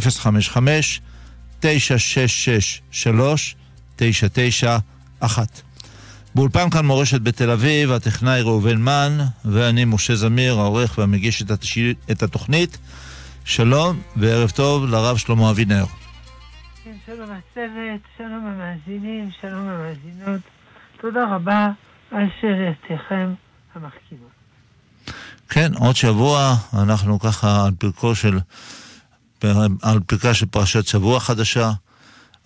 [6.34, 11.42] באולפן כאן מורשת בתל אביב, הטכנאי ראובן מן ואני משה זמיר, העורך והמגיש
[12.10, 12.78] את התוכנית.
[13.44, 15.84] שלום וערב טוב לרב שלמה אבינר.
[17.16, 20.40] שלום הצוות, שלום המאזינים, שלום המאזינות.
[21.00, 21.68] תודה רבה
[22.10, 23.34] על שאלתכם
[23.74, 24.30] המחכימות.
[25.48, 28.38] כן, עוד שבוע אנחנו ככה על פרקו של,
[29.82, 31.70] על פרקה של פרשת שבוע חדשה,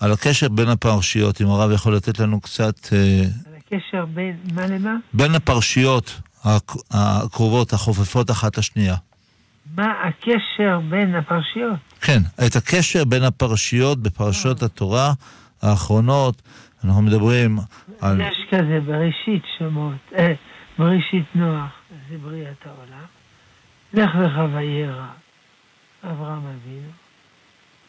[0.00, 2.92] על הקשר בין הפרשיות, אם הרב יכול לתת לנו קצת...
[2.92, 4.96] אה, על הקשר בין, מה למה?
[5.12, 6.20] בין הפרשיות
[6.90, 8.96] הקרובות, החופפות אחת לשנייה.
[9.74, 11.91] מה הקשר בין הפרשיות?
[12.02, 14.66] כן, את הקשר בין הפרשיות בפרשות אה.
[14.66, 15.12] התורה
[15.62, 16.42] האחרונות,
[16.84, 17.58] אנחנו מדברים
[18.00, 18.20] על...
[18.20, 20.32] יש כזה בראשית שמות, אה,
[20.78, 21.70] בראשית נוח,
[22.10, 23.04] זה בריאת העולם.
[23.92, 25.06] לך לך וירא,
[26.04, 26.90] אברהם אבינו.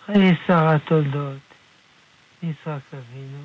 [0.05, 1.37] חיי שרה תולדות,
[2.43, 3.43] יצחק אבינו.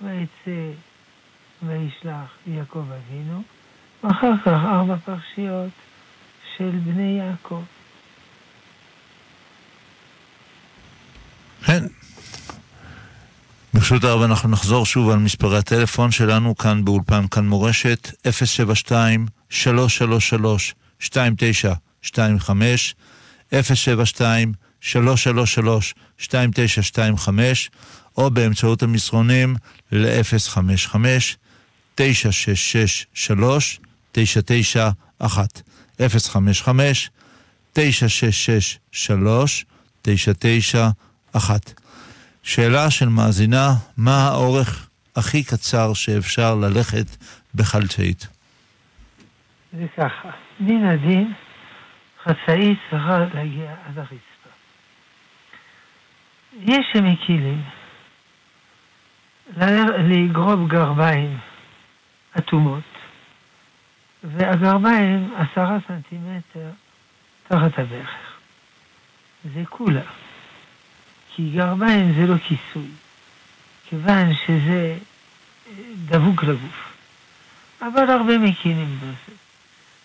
[0.00, 0.70] ויצא
[1.62, 3.42] וישלח יעקב אבינו.
[4.04, 5.70] ואחר כך ארבע פרשיות.
[6.60, 7.62] של בני יעקב.
[11.64, 11.84] כן.
[13.74, 20.74] ברשות הרב אנחנו נחזור שוב על מספרי הטלפון שלנו כאן באולפן כאן מורשת 072 333
[21.02, 22.94] 2925
[23.52, 27.70] 072 333 2925
[28.16, 29.56] או באמצעות המסרונים
[29.92, 30.94] ל-055
[31.94, 33.06] 966
[41.38, 41.80] 3 991 055-966-3991.
[42.42, 47.16] שאלה של מאזינה, מה האורך הכי קצר שאפשר ללכת
[47.54, 48.28] בחלצאית?
[49.72, 50.30] זה ככה,
[50.60, 51.32] דין הדין,
[52.22, 54.50] חצאית צריכה להגיע עד הרצפה.
[56.62, 57.62] יש שמקילים
[59.98, 61.38] לגרוב גרביים
[62.38, 62.82] אטומות
[64.24, 66.70] והגרביים עשרה סנטימטר
[67.48, 68.10] תחת הברך.
[69.54, 70.02] זה כולה.
[71.34, 72.90] כי גרביים זה לא כיסוי,
[73.88, 74.98] כיוון שזה
[76.06, 76.92] דבוק לגוף.
[77.80, 79.36] אבל הרבה מקינים בזה.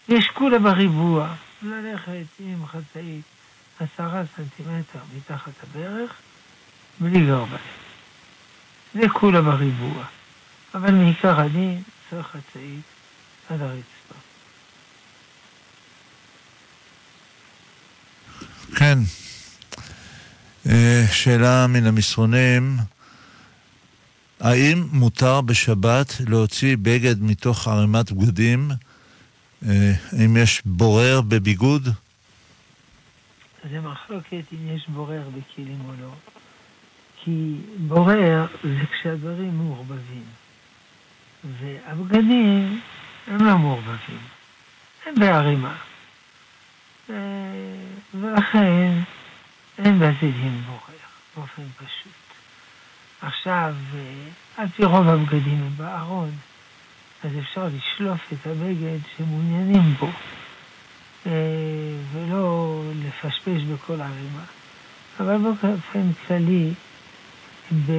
[0.08, 3.24] יש כולה בריבוע, ללכת עם חצאית
[3.80, 6.14] עשרה סנטימטר מתחת הברך,
[7.00, 7.62] בלי גרביים.
[8.94, 10.04] זה כולה בריבוע.
[10.76, 12.82] אבל מעיקר הדין צריך חצאית
[13.50, 14.16] עד הרצפה.
[18.76, 18.98] כן.
[20.70, 22.78] אה, שאלה מן המסרונים,
[24.40, 28.72] האם מותר בשבת להוציא בגד מתוך ערימת בגדים?
[29.68, 31.90] אה, האם יש בורר בביגוד?
[33.72, 36.12] זה מחלוקת אם יש בורר בכלים או לא.
[37.24, 40.24] כי בורר זה כשהדברים מעורבבים.
[41.60, 42.80] והבגדים
[43.28, 44.20] הם לא מעורבבים,
[45.06, 45.76] הם בערימה.
[47.10, 47.16] אה,
[48.14, 48.92] ולכן
[49.78, 50.80] אין בזה דין בורר,
[51.38, 52.14] באופן פשוט.
[53.22, 54.02] עכשיו, אה,
[54.58, 56.32] על פי רוב הבגדים הם בארון,
[57.24, 60.10] אז אפשר לשלוף את הבגד שמעוניינים בו,
[61.26, 61.32] אה,
[62.14, 64.44] ולא לפשפש בכל ערימה.
[65.20, 66.74] אבל באופן כללי,
[67.86, 67.92] ב...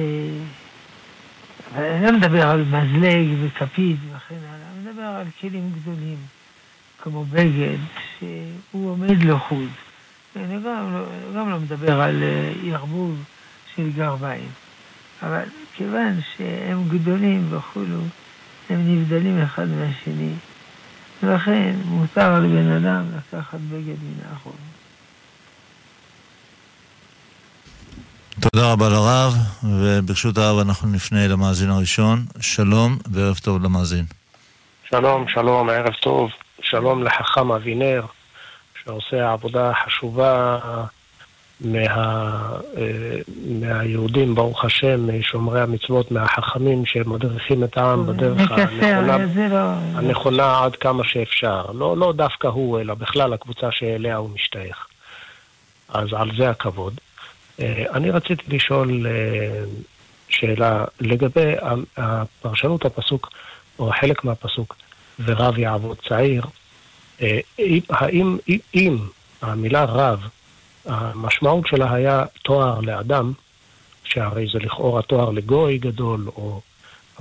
[1.75, 6.17] אני לא מדבר על מזלג וכפית וכן הלאה, אני מדבר על כלים גדולים,
[7.01, 7.77] כמו בגד,
[8.19, 9.69] שהוא עומד לחוד.
[10.45, 11.05] אני גם לא,
[11.35, 13.23] גם לא מדבר על אה, ערבוב
[13.75, 14.49] של גרביים.
[15.23, 15.43] אבל
[15.75, 18.01] כיוון שהם גדולים וכולו,
[18.69, 20.33] הם נבדלים אחד מהשני,
[21.23, 24.55] ולכן מותר לבן אדם לקחת בגד מן האחרון.
[28.39, 32.25] תודה רבה לרב, וברשות הרב אנחנו נפנה למאזין הראשון.
[32.39, 34.05] שלום וערב טוב למאזין.
[34.89, 36.29] שלום, שלום, ערב טוב.
[36.61, 38.05] שלום לחכם אבינר,
[38.87, 40.59] שעושה עבודה חשובה
[41.61, 49.01] מה, אה, מהיהודים, ברוך השם, משומרי המצוות, מהחכמים שמדריכים את העם בדרך הנכונה,
[49.49, 49.57] לא...
[49.95, 51.65] הנכונה עד כמה שאפשר.
[51.73, 54.87] לא, לא דווקא הוא, אלא בכלל הקבוצה שאליה הוא משתייך.
[55.89, 56.93] אז על זה הכבוד.
[57.59, 59.63] אה, אני רציתי לשאול אה,
[60.29, 61.53] שאלה לגבי
[61.97, 63.29] הפרשנות הפסוק,
[63.79, 64.75] או חלק מהפסוק,
[65.25, 66.43] ורב יעבוד צעיר.
[67.89, 68.37] האם
[68.75, 68.97] אם
[69.41, 70.27] המילה רב
[70.85, 73.31] המשמעות שלה היה תואר לאדם,
[74.03, 76.61] שהרי זה לכאורה תואר לגוי גדול, או...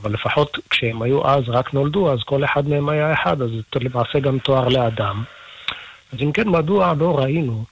[0.02, 3.80] אבל לפחות כשהם היו אז, רק נולדו, אז כל אחד מהם היה אחד, אז זה
[3.80, 5.24] למעשה גם תואר לאדם.
[6.12, 7.64] אז אם כן, מדוע לא ראינו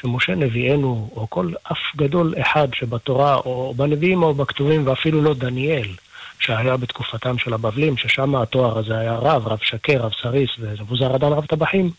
[0.00, 5.88] שמשה נביאנו, או כל אף גדול אחד שבתורה, או בנביאים או בכתובים, ואפילו לא דניאל,
[6.42, 11.46] שהיה בתקופתם של הבבלים, ששם התואר הזה היה רב, רב שקר, רב סריס ונבוזרדן רב
[11.46, 11.90] טבחים,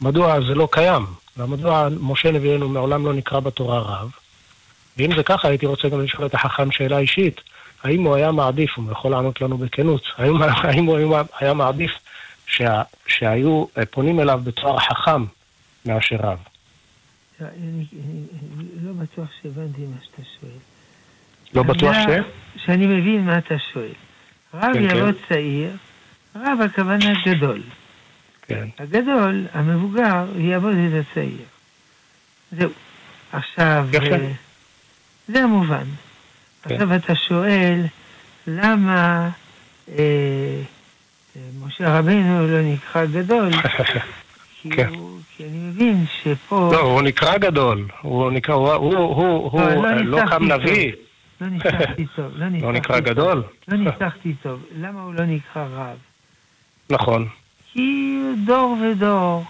[0.00, 1.06] מדוע זה לא קיים?
[1.36, 4.10] ומדוע משה נביאנו מעולם לא נקרא בתורה רב?
[4.96, 7.40] ואם זה ככה, הייתי רוצה גם לשאול את החכם שאלה אישית.
[7.82, 11.92] האם הוא היה מעדיף, הוא יכול לענות לנו בכנות, האם, האם הוא היה מעדיף
[12.46, 15.24] שה, שהיו פונים אליו בתואר חכם
[15.86, 16.38] מאשר רב?
[17.40, 17.84] אני
[18.82, 20.75] לא בטוח שהבנתי מה שאתה שואל.
[21.54, 22.06] לא בטוח ש?
[22.56, 23.92] שאני מבין מה אתה שואל.
[24.54, 25.28] רב כן, יבוא כן.
[25.28, 25.70] צעיר,
[26.36, 27.62] רב הכוונה גדול.
[28.42, 28.68] כן.
[28.78, 31.44] הגדול, המבוגר, יעבוד את הצעיר.
[32.52, 32.70] זהו.
[33.32, 34.14] עכשיו, יפה.
[34.14, 34.32] אה,
[35.28, 35.84] זה המובן.
[36.62, 36.74] כן.
[36.74, 37.80] עכשיו אתה שואל,
[38.46, 39.28] למה
[39.88, 39.94] אה,
[41.36, 43.50] אה, משה רבינו לא נקרא גדול?
[44.62, 44.88] כי, כן.
[44.88, 46.70] הוא, כי אני מבין שפה...
[46.72, 47.86] לא, הוא נקרא גדול.
[48.00, 50.92] הוא נקרא, הוא, הוא, הוא, הוא לא, לא, לא קם נביא.
[51.40, 52.32] לא ניסחתי טוב.
[52.34, 53.42] לא, לא נקרא גדול?
[53.68, 54.62] לא ניסחתי טוב.
[54.76, 55.98] למה הוא לא נקרא רב?
[56.90, 57.28] נכון.
[57.72, 59.44] כי דור ודור,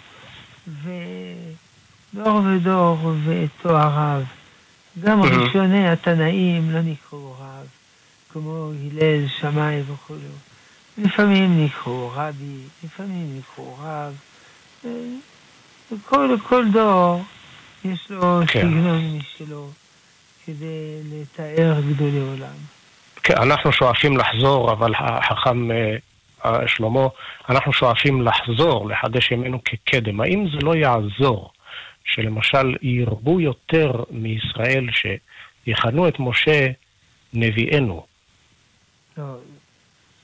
[0.82, 4.22] ודור ודור ותואריו.
[5.00, 7.66] גם ראשוני התנאים לא נקראו רב,
[8.32, 10.14] כמו הלל, שמאי וכו'.
[10.98, 14.14] לפעמים נקראו רבי, לפעמים נקראו רב.
[16.04, 17.22] כל, כל דור
[17.84, 18.60] יש לו כן.
[18.60, 19.70] סגנון משלו
[20.46, 22.56] כדי לתאר גדולי עולם.
[23.22, 27.06] כן, אנחנו שואפים לחזור, אבל החכם אה, שלמה,
[27.48, 30.20] אנחנו שואפים לחזור, לחדש ימינו כקדם.
[30.20, 31.50] האם זה לא יעזור
[32.04, 36.66] שלמשל ירבו יותר מישראל שיכנו את משה
[37.32, 38.06] נביאנו?
[39.18, 39.24] לא,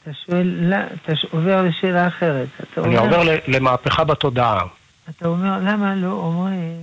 [0.03, 2.49] אתה שואל, לא, אתה עובר לשאלה אחרת.
[2.79, 4.67] אני אומר, עובר למהפכה בתודעה.
[5.11, 6.81] אתה אומר, למה לא אומרים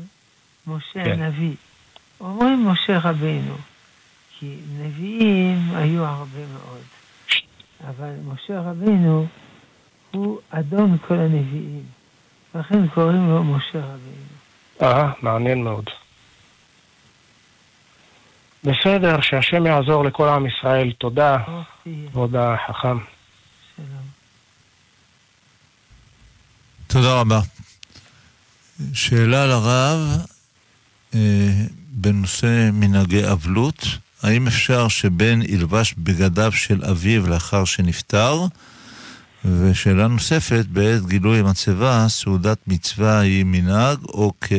[0.67, 1.21] משה כן.
[1.21, 1.53] הנביא?
[2.19, 3.55] אומרים משה רבינו,
[4.39, 6.81] כי נביאים היו הרבה מאוד.
[7.87, 9.27] אבל משה רבינו
[10.11, 11.83] הוא אדון כל הנביאים,
[12.55, 14.39] לכן קוראים לו משה רבינו.
[14.81, 15.85] אה, מעניין מאוד.
[18.63, 20.91] בסדר, שהשם יעזור לכל עם ישראל.
[20.97, 21.37] תודה,
[22.11, 22.97] כבוד החכם.
[26.87, 27.39] תודה רבה.
[28.93, 30.25] שאלה לרב
[31.15, 31.19] אה,
[31.91, 33.85] בנושא מנהגי אבלות.
[34.23, 38.45] האם אפשר שבן ילבש בגדיו של אביו לאחר שנפטר?
[39.45, 44.51] ושאלה נוספת, בעת גילוי מצבה, סעודת מצווה היא מנהג או, כ...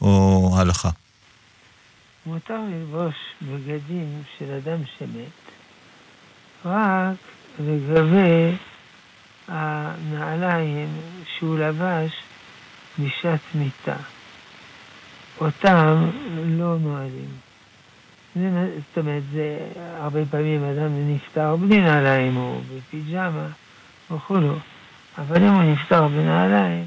[0.00, 0.90] או הלכה?
[2.26, 5.52] מותר ללבוש בגדים של אדם שמת,
[6.64, 7.16] רק
[7.58, 8.56] לגבי
[9.48, 10.88] הנעליים
[11.38, 12.12] שהוא לבש
[12.98, 13.96] בשעת מיתה.
[15.44, 16.10] אותם
[16.46, 17.28] לא נועלים.
[18.34, 19.58] זאת אומרת, זה
[19.96, 23.46] הרבה פעמים אדם נפטר בלי נעליים או בפיג'מה
[24.10, 24.54] וכולו,
[25.18, 26.84] אבל אם הוא נפטר בנעליים,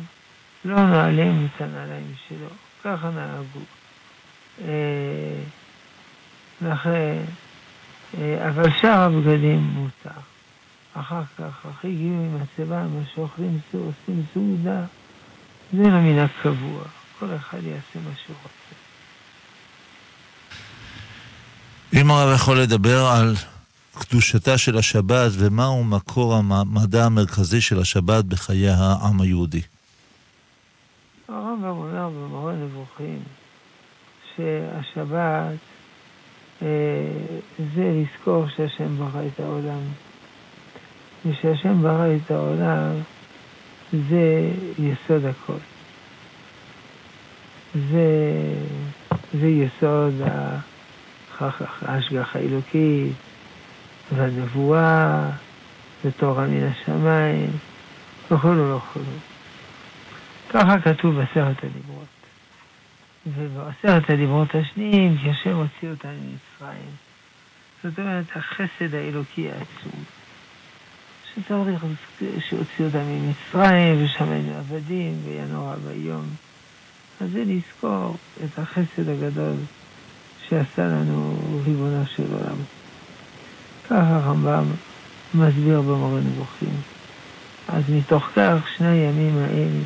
[0.66, 2.48] לא נועלים את הנעליים שלו,
[2.84, 3.66] ככה נהגו.
[4.62, 5.42] אה,
[6.62, 7.22] לכן,
[8.18, 10.20] אה, אבל שאר הבגדים מותר.
[10.94, 14.82] אחר כך, אחרי גיום עם הצבא, מה שאוכלים, עושים סעודה,
[15.74, 16.84] זה לא מן הקבוע,
[17.20, 18.76] כל אחד יעשה מה שהוא רוצה.
[21.94, 23.36] אם הרב יכול לדבר על
[24.00, 29.62] קדושתה של השבת ומהו מקור המדע המרכזי של השבת בחיי העם היהודי.
[31.28, 33.20] הרמב"ם אומר במורה נבוכים
[34.36, 35.58] שהשבת
[36.62, 36.68] אה,
[37.76, 39.82] זה לזכור שהשם ברא את העולם.
[41.26, 42.92] ושהשם ברא את העולם
[43.92, 45.75] זה יסוד הכל.
[47.76, 48.54] זה,
[49.34, 50.22] זה יסוד.
[51.82, 53.14] ההשגחה האלוקית,
[54.16, 55.30] והנבואה,
[56.06, 57.50] ותורה מן השמיים,
[58.32, 59.06] וכולו וכולו.
[60.50, 62.06] ככה כתוב בעשרת הדיברות.
[63.28, 66.90] ובעשרת הדיברות השניים, השם הוציא אותנו ממצרים.
[67.84, 70.04] זאת אומרת, החסד האלוקי העצום.
[71.34, 71.86] שצריך,
[72.50, 76.26] שהוציא אותם ממצרים, ושם היינו עבדים, והיה נורא ביום.
[77.22, 79.56] אז זה לזכור את החסד הגדול
[80.50, 82.58] שעשה לנו ריבונו של עולם.
[83.86, 84.66] ככה הרמב"ם
[85.34, 86.82] מסביר במורה נבוכים.
[87.68, 89.80] אז מתוך כך שני הימים האלה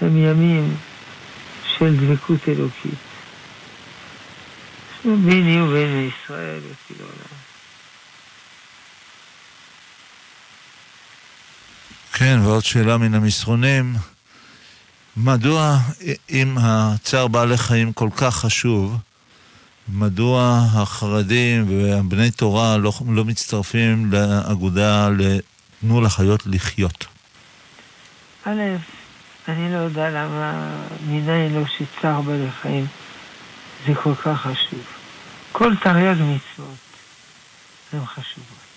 [0.00, 0.76] הם ימים
[1.76, 2.94] של דבקות אלוקית.
[5.04, 7.38] ביני ובין ישראל וכל העולם.
[12.12, 13.94] כן, ועוד שאלה מן המסרונים.
[15.20, 15.78] מדוע,
[16.30, 18.96] אם הצער בעלי חיים כל כך חשוב,
[19.88, 27.06] מדוע החרדים ובני תורה לא, לא מצטרפים לאגודה ל"תנו לחיות לחיות"?
[28.44, 28.62] א',
[29.48, 30.70] אני לא יודע למה
[31.06, 32.86] מניין לו שצער בעלי חיים
[33.86, 34.82] זה כל כך חשוב.
[35.52, 36.76] כל תרי"ג מצוות
[37.92, 38.68] הן חשובות.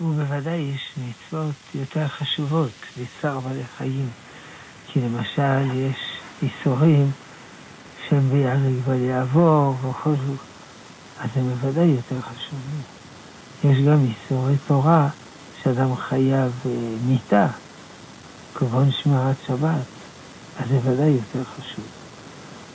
[0.00, 4.10] ובוודאי יש מצוות יותר חשובות בצער בעלי חיים.
[4.92, 5.96] כי למשל יש
[6.42, 7.10] איסורים
[8.08, 10.38] שהם ביהרג בל יעבור וכל זאת,
[11.20, 12.82] אז הם בוודאי יותר חשובים.
[13.64, 15.08] יש גם איסורי תורה
[15.62, 16.70] שאדם חייב אה,
[17.06, 17.46] מיתה,
[18.54, 19.86] כגון שמירת שבת,
[20.58, 21.84] אז זה ודאי יותר חשוב.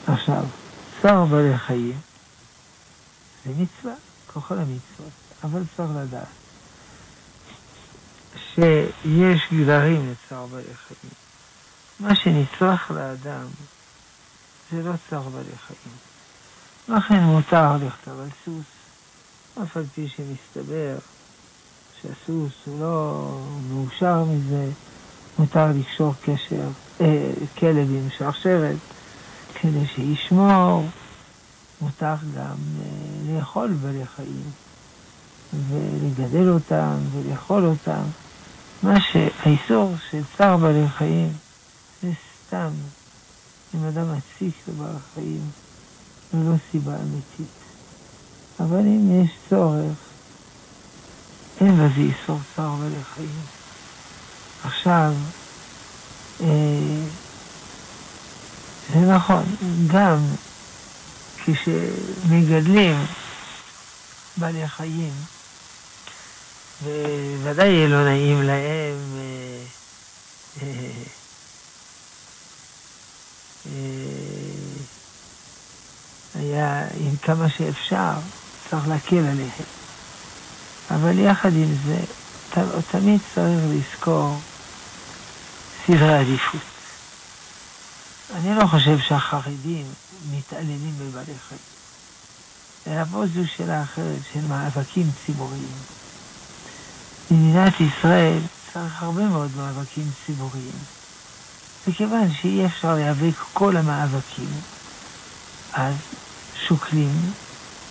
[0.06, 0.44] עכשיו,
[1.02, 1.96] צער בעלי חיים
[3.44, 3.94] זה מצווה,
[4.28, 5.10] ככל המצוות,
[5.44, 6.26] אבל צריך לדעת
[8.54, 11.25] שיש גדרים לצער בעלי חיים.
[12.00, 13.46] מה שנצרך לאדם
[14.72, 15.96] זה לא צער בעלי חיים.
[16.88, 18.64] לכן מותר לכתוב על סוס,
[19.62, 20.96] אף על פי שמסתבר
[22.02, 23.30] שהסוס הוא לא
[23.70, 24.70] מאושר מזה,
[25.38, 26.68] מותר לקשור קשר,
[27.00, 28.76] אה, כלב עם שרשרת
[29.60, 30.86] כדי שישמור,
[31.80, 34.50] מותר גם אה, לאכול בעלי חיים
[35.68, 38.02] ולגדל אותם ולאכול אותם.
[38.82, 41.32] מה שהאיסור של צער בעלי חיים
[42.46, 42.70] סתם
[43.74, 45.50] אם אדם מציק לבעל חיים
[46.34, 47.56] ללא סיבה אמיתית.
[48.60, 49.98] אבל אם יש צורך,
[51.60, 53.40] אין בזה איסור צער בעלי חיים.
[54.64, 55.14] עכשיו,
[56.40, 56.46] אה,
[58.92, 59.44] זה נכון,
[59.86, 60.18] גם
[61.44, 63.06] כשמגדלים
[64.36, 65.12] בעלי חיים,
[67.42, 69.62] וודאי לא נעים להם אה,
[70.62, 70.92] אה,
[76.34, 78.12] היה עם כמה שאפשר,
[78.70, 79.50] צריך להקל עליהם.
[80.90, 81.98] אבל יחד עם זה,
[82.90, 84.38] תמיד צריך לזכור
[85.86, 86.60] סדרי עדיפות.
[88.34, 89.86] אני לא חושב שהחרדים
[90.30, 91.60] מתעללים בבעלי חיים.
[92.86, 95.72] אלא פה זו שאלה אחרת של מאבקים ציבוריים.
[97.30, 98.38] במדינת ישראל
[98.72, 100.95] צריך הרבה מאוד מאבקים ציבוריים.
[101.88, 104.50] מכיוון שאי אפשר להיאבק כל המאבקים,
[105.72, 105.94] אז
[106.66, 107.32] שוקלים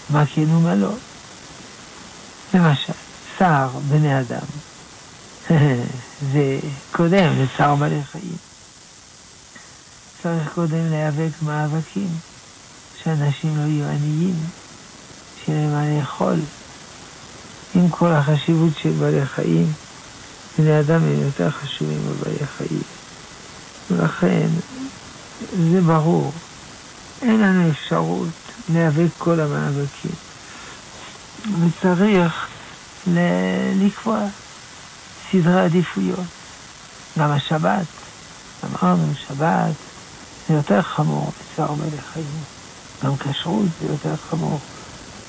[0.10, 0.94] מה כן ומה לא.
[2.54, 2.94] למשל,
[3.40, 4.46] צער בני אדם
[6.34, 6.60] זה
[6.92, 8.38] קודם לצער בעלי חיים.
[10.24, 12.10] צריך קודם להיאבק מאבקים,
[13.04, 14.36] שאנשים לא יהיו עניים,
[15.46, 16.40] שיהיה מה לאכול.
[17.76, 19.74] עם כל החשיבות של בעלי חיים,
[20.58, 22.82] בני אדם הם יותר חשובים מבעלי חיים.
[23.92, 24.48] ולכן
[25.72, 26.32] זה ברור,
[27.22, 28.28] אין לנו אפשרות
[28.70, 30.12] להיאבק כל המאבקים.
[31.46, 32.48] וצריך
[33.76, 34.20] לקבוע
[35.32, 36.26] סדרי עדיפויות.
[37.20, 37.86] גם השבת,
[38.64, 39.74] אמרנו, שבת
[40.48, 42.44] זה יותר חמור בצער בעלי חיים.
[43.04, 44.60] גם כשרות זה יותר חמור.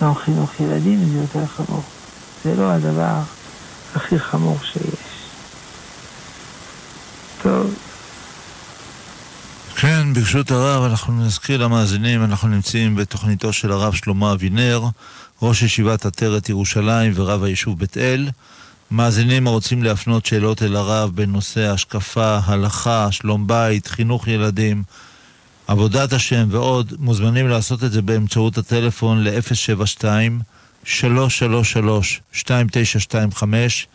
[0.03, 1.83] גם חינוך ילדים זה יותר חמור.
[2.45, 3.21] זה לא הדבר
[3.95, 5.17] הכי חמור שיש.
[7.43, 7.75] טוב.
[9.77, 14.83] כן, ברשות הרב, אנחנו נזכיר למאזינים, אנחנו נמצאים בתוכניתו של הרב שלמה אבינר,
[15.43, 18.29] ראש ישיבת עטרת ירושלים ורב היישוב בית אל.
[18.91, 24.83] מאזינים הרוצים להפנות שאלות אל הרב בנושא השקפה, הלכה, שלום בית, חינוך ילדים,
[25.67, 30.05] עבודת השם ועוד, מוזמנים לעשות את זה באמצעות הטלפון ל-072
[30.85, 33.87] 333 2925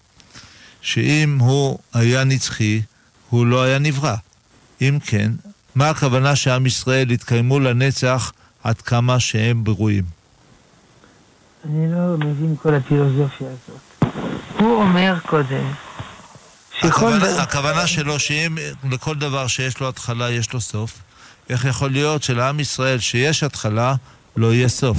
[0.81, 2.83] שאם הוא היה נצחי,
[3.31, 4.15] הוא לא היה נברא.
[4.81, 5.33] אם כן,
[5.75, 8.33] מה הכוונה שעם ישראל יתקיימו לנצח
[8.65, 10.05] עד כמה שהם ברואים?
[11.65, 14.13] אני לא מבין כל הפילוסופיה הזאת.
[14.59, 15.86] הוא אומר קודם.
[16.83, 18.59] הכוונה, הכוונה שלו שאם
[18.91, 20.99] לכל דבר שיש לו התחלה יש לו סוף,
[21.51, 23.95] איך יכול להיות שלעם ישראל שיש התחלה
[24.37, 24.99] לא יהיה סוף?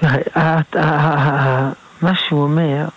[0.00, 1.72] תראה, ה- ה- ה- ה-
[2.02, 2.88] מה שהוא אומר,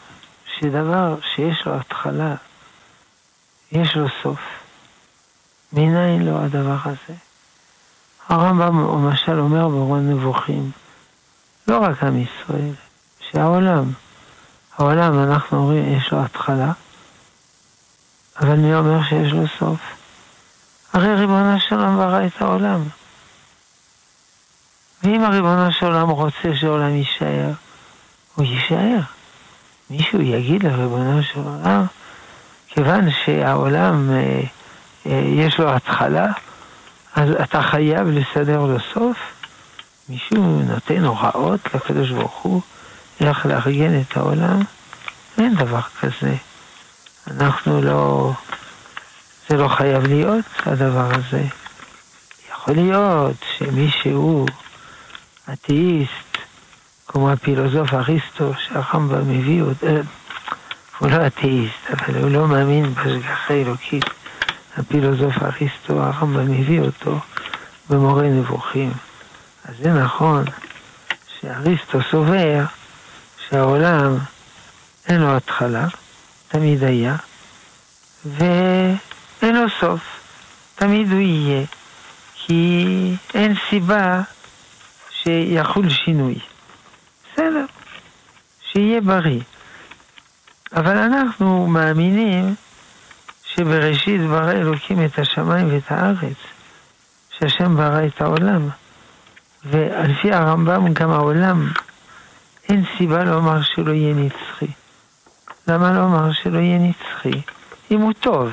[0.59, 2.35] שדבר שיש לו התחלה,
[3.71, 4.39] יש לו סוף.
[5.73, 7.17] מניין לו הדבר הזה?
[8.29, 10.71] הרמב"ם למשל אומר באורון נבוכים,
[11.67, 12.71] לא רק עם ישראל,
[13.31, 13.91] שהעולם,
[14.77, 16.71] העולם אנחנו אומרים יש לו התחלה,
[18.39, 19.79] אבל מי אומר שיש לו סוף?
[20.93, 22.83] הרי ריבונו של עולם ברא את העולם.
[25.03, 27.51] ואם הריבונו של עולם רוצה שהעולם יישאר,
[28.35, 28.99] הוא יישאר.
[29.89, 31.85] מישהו יגיד לריבונו של עולם,
[32.67, 34.41] כיוון שהעולם אה,
[35.05, 36.27] אה, יש לו התחלה,
[37.15, 39.17] אז אתה חייב לסדר לו סוף?
[40.09, 42.61] מישהו נותן הוראות לקדוש ברוך הוא
[43.21, 44.61] איך לארגן את העולם?
[45.37, 46.35] אין דבר כזה.
[47.31, 48.31] אנחנו לא...
[49.49, 51.43] זה לא חייב להיות, הדבר הזה.
[52.51, 54.45] יכול להיות שמישהו
[55.53, 56.37] אתאיסט,
[57.07, 59.87] כמו הפילוסוף אריסטו שהרמב"ם מביא אותו,
[60.99, 64.05] הוא לא אתאיסט, אבל הוא לא מאמין בהשגחה אלוקית.
[64.77, 67.19] הפילוסוף אריסטו, הרמב"ם מביא אותו
[67.89, 68.93] במורה נבוכים.
[69.65, 70.45] אז זה נכון
[71.39, 72.63] שאריסטו סובר
[73.49, 74.17] שהעולם
[75.07, 75.87] אין לו התחלה,
[76.47, 77.15] תמיד היה,
[78.25, 80.01] ואין לו סוף,
[80.75, 81.65] תמיד הוא יהיה,
[82.33, 82.85] כי
[83.33, 84.21] אין סיבה
[85.09, 86.35] שיחול שינוי.
[87.33, 87.65] בסדר,
[88.71, 89.41] שיהיה בריא.
[90.75, 92.55] אבל אנחנו מאמינים
[93.43, 96.37] שבראשית ברא אלוקים את השמיים ואת הארץ,
[97.37, 98.69] שהשם ברא את העולם.
[99.65, 101.71] ולפי הרמב"ם גם העולם,
[102.69, 104.67] אין סיבה לומר שלא יהיה נצחי.
[105.67, 107.41] למה לומר שלא יהיה נצחי?
[107.91, 108.51] אם הוא טוב.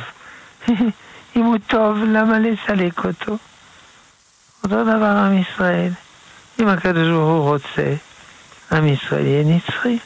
[1.36, 3.36] אם הוא טוב, למה לסלק אותו?
[4.64, 5.92] אותו דבר עם ישראל.
[6.60, 7.94] אם הקדוש ברוך הוא רוצה,
[8.72, 9.98] עם ישראל יהיה נצחי.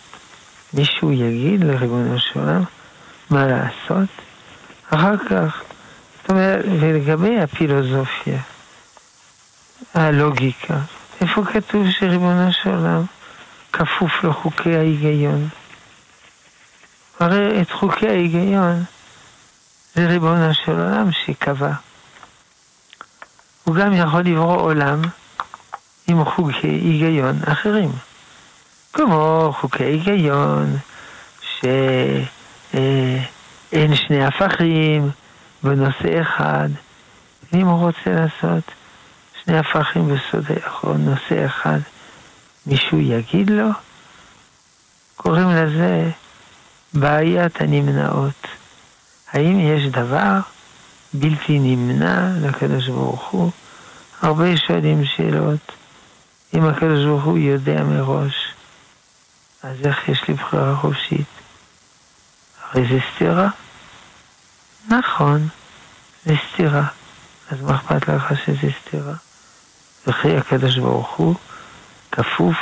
[0.74, 2.62] מישהו יגיד לריבונו של עולם
[3.30, 4.08] מה לעשות?
[4.90, 5.62] אחר כך,
[6.20, 8.38] זאת אומרת, ולגבי הפילוסופיה,
[9.94, 10.78] הלוגיקה,
[11.20, 13.02] איפה כתוב שריבונו של עולם
[13.72, 15.48] כפוף לחוקי ההיגיון?
[17.20, 18.84] הרי את חוקי ההיגיון
[19.94, 21.72] זה ריבונו של עולם שקבע.
[23.64, 25.02] הוא גם יכול לברוא עולם
[26.08, 27.92] עם חוקי היגיון אחרים.
[28.92, 30.76] כמו חוקי היגיון,
[31.60, 32.36] שאין
[33.96, 35.10] שני הפכים
[35.62, 36.68] בנושא אחד,
[37.52, 38.64] ואם הוא רוצה לעשות
[39.44, 41.78] שני הפכים בסודך או נושא אחד,
[42.66, 43.68] מישהו יגיד לו?
[45.16, 46.10] קוראים לזה
[46.94, 48.46] בעיית הנמנעות.
[49.32, 50.38] האם יש דבר
[51.12, 53.50] בלתי נמנע לקדוש ברוך הוא?
[54.22, 55.72] הרבה שואלים שאלות.
[56.54, 58.34] אם הקדוש ברוך הוא יודע מראש,
[59.62, 61.26] אז איך יש לי בחירה חופשית?
[62.70, 63.48] הרי זה סתירה.
[64.88, 65.48] נכון,
[66.24, 66.86] זה סתירה.
[67.50, 69.14] אז מה אכפת לך שזה סתירה?
[70.06, 71.34] וכי הקדוש ברוך הוא
[72.12, 72.56] כפוף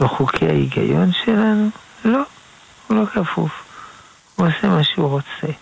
[0.00, 1.68] לחוקי ההיגיון שלנו?
[2.04, 2.22] לא,
[2.86, 3.50] הוא לא כפוף.
[4.36, 5.52] הוא עושה מה שהוא רוצה,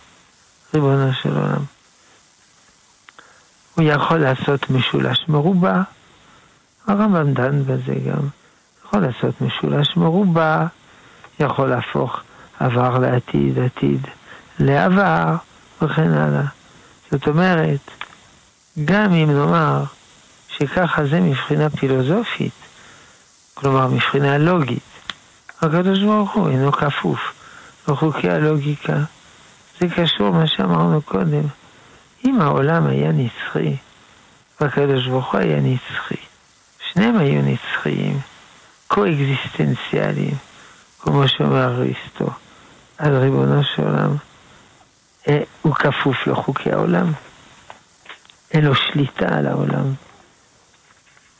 [0.74, 1.64] ריבונו של עולם.
[3.74, 5.82] הוא יכול לעשות משולש מרובע,
[6.86, 8.28] הרמב"ם דן בזה גם.
[8.84, 10.66] יכול לעשות משולש מרובע,
[11.40, 12.20] יכול להפוך
[12.60, 14.06] עבר לעתיד, עתיד
[14.58, 15.36] לעבר,
[15.82, 16.44] וכן הלאה.
[17.10, 17.90] זאת אומרת,
[18.84, 19.84] גם אם נאמר
[20.48, 22.52] שככה זה מבחינה פילוסופית,
[23.60, 24.82] כלומר מבחינה לוגית,
[25.60, 27.18] הקדוש ברוך הוא אינו כפוף
[27.88, 28.96] לחוקי הלוגיקה.
[29.80, 31.42] זה קשור מה שאמרנו קודם.
[32.24, 33.76] אם העולם היה נצחי,
[34.60, 36.22] והקדוש ברוך הוא היה נצחי,
[36.92, 38.20] שניהם היו נצחיים,
[38.88, 40.34] קו-אקזיסטנציאליים,
[41.00, 42.26] כמו שאומר אריסטו.
[42.98, 44.16] אז ריבונו של עולם,
[45.28, 47.12] אה, הוא כפוף לחוקי העולם.
[48.50, 49.94] אין לו שליטה על העולם.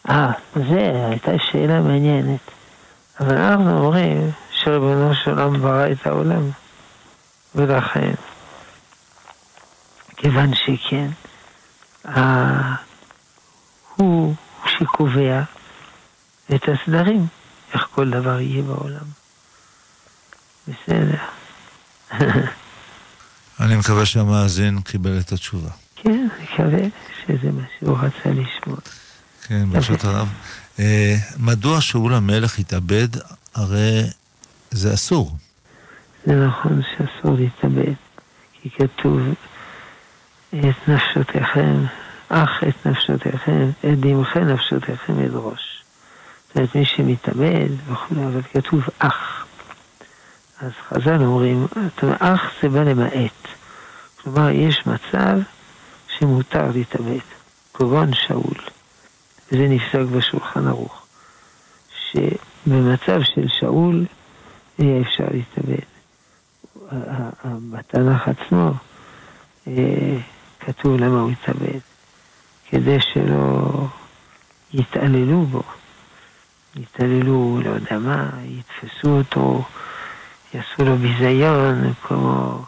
[0.08, 2.40] אה, זה הייתה שאלה מעניינת.
[3.20, 6.50] אבל אנחנו אומרים שריבונו של עולם ברא את העולם,
[7.54, 8.14] ולכן,
[10.16, 11.08] כיוון שכן,
[12.06, 12.74] אה,
[13.96, 14.34] הוא
[14.66, 15.42] שקובע
[16.54, 17.26] את הסדרים,
[17.74, 19.04] איך כל דבר יהיה בעולם.
[20.68, 21.18] בסדר.
[23.60, 25.70] אני מקווה שהמאזין קיבל את התשובה.
[25.96, 26.88] כן, אני מקווה
[27.26, 28.76] שזה מה שהוא רצה לשמוע.
[29.48, 30.28] כן, ברשות הרב.
[30.78, 33.08] אה, מדוע שאול המלך התאבד?
[33.54, 34.02] הרי
[34.70, 35.36] זה אסור.
[36.26, 37.94] זה נכון שאסור להתאבד,
[38.52, 39.20] כי כתוב
[40.50, 41.84] את נפשותיכם,
[42.28, 45.82] אך את נפשותיכם, את דמכם נפשותיכם אדרוש.
[46.48, 49.46] זאת אומרת, מי שמתאבד וכו', אבל כתוב אך.
[50.60, 51.66] אז חז"ל אומרים,
[52.18, 53.48] אך זה בא למעט.
[54.22, 55.38] כלומר, יש מצב
[56.18, 57.18] שמותר להתאבד,
[57.74, 58.77] כגון שאול.
[59.52, 61.06] וזה נפסק בשולחן ערוך.
[62.10, 64.04] שבמצב של שאול
[64.78, 65.84] יהיה אפשר להתאבד.
[67.70, 68.70] בתנ"ך עצמו
[69.66, 70.18] אה,
[70.60, 71.78] כתוב למה הוא התאבד.
[72.70, 73.86] כדי שלא
[74.72, 75.62] יתעללו בו.
[76.76, 79.64] יתעללו, לא יודע מה, יתפסו אותו,
[80.54, 82.62] יעשו לו ביזיון, כמו,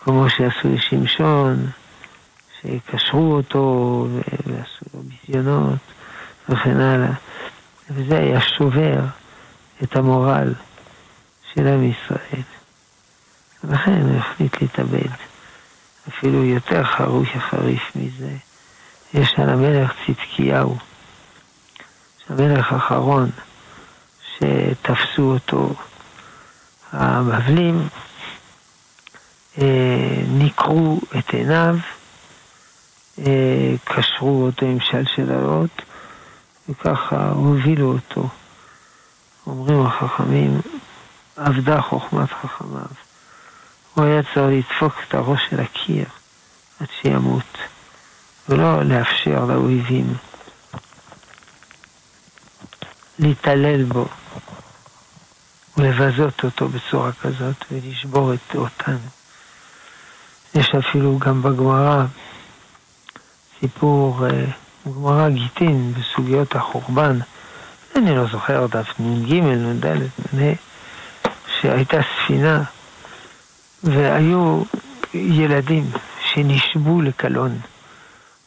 [0.00, 1.66] כמו שעשו לשמשון,
[2.68, 4.06] שקשרו אותו
[4.46, 5.78] ועשו לו ביזיונות
[6.48, 7.12] וכן הלאה.
[7.90, 9.00] וזה היה שובר
[9.82, 10.54] את המורל
[11.54, 12.42] של עם ישראל.
[13.64, 15.10] ולכן הוא החליט להתאבד.
[16.08, 18.30] אפילו יותר חרוך חריף מזה.
[19.14, 20.76] יש על המלך צדקיהו,
[22.28, 23.30] המלך האחרון
[24.34, 25.74] שתפסו אותו
[26.92, 27.88] הבבלים,
[29.58, 31.76] אה, ניקרו את עיניו,
[33.84, 35.82] קשרו אותו עם שלשלאות,
[36.68, 38.28] וככה הובילו אותו.
[39.46, 40.60] אומרים החכמים,
[41.38, 42.86] אבדה חוכמת חכמיו.
[43.94, 46.04] הוא היה צריך לדפוק את הראש של הקיר
[46.80, 47.58] עד שימות,
[48.48, 50.14] ולא לאפשר לאויבים
[53.18, 54.06] להתעלל בו
[55.76, 58.98] ולבזות אותו בצורה כזאת ולשבור את אותנו.
[60.54, 62.04] יש אפילו גם בגמרא
[63.60, 64.44] סיפור, אה,
[64.86, 67.18] גמרא גיטין בסוגיות החורבן,
[67.96, 69.86] אני לא זוכר דף נ"ג, נ"ד,
[70.32, 70.52] נ"ה,
[71.60, 72.62] שהייתה ספינה
[73.82, 74.62] והיו
[75.14, 75.90] ילדים
[76.20, 77.58] שנשבו לקלון,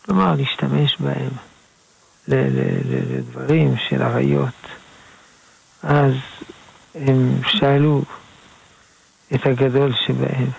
[0.06, 1.30] כלומר להשתמש בהם
[2.28, 4.68] לדברים של עריות.
[5.84, 6.14] אז
[6.96, 8.04] הם שאלו
[9.36, 10.50] את הגדול שבהם,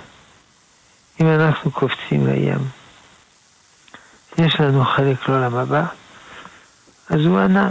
[1.21, 2.59] אם אנחנו קופצים לים,
[4.39, 5.85] יש לנו חלק לעולם הבא?
[7.11, 7.71] אז הוא ענה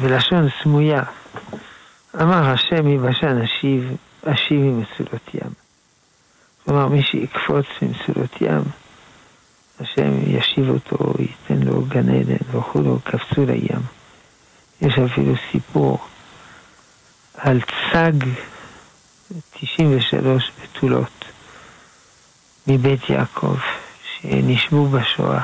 [0.00, 1.02] בלשון סמויה,
[2.22, 5.50] אמר השם יבשן אשיב, אשיב ממצולות ים.
[6.64, 8.62] כלומר, מי שיקפוץ ממסולות ים,
[9.80, 13.80] השם ישיב אותו, ייתן לו גן עדן וכולו, קפצו לים.
[14.80, 15.98] יש אפילו סיפור
[17.34, 18.12] על צג
[19.50, 21.24] 93 בתולות
[22.66, 23.56] מבית יעקב,
[24.24, 25.42] שנשבו בשואה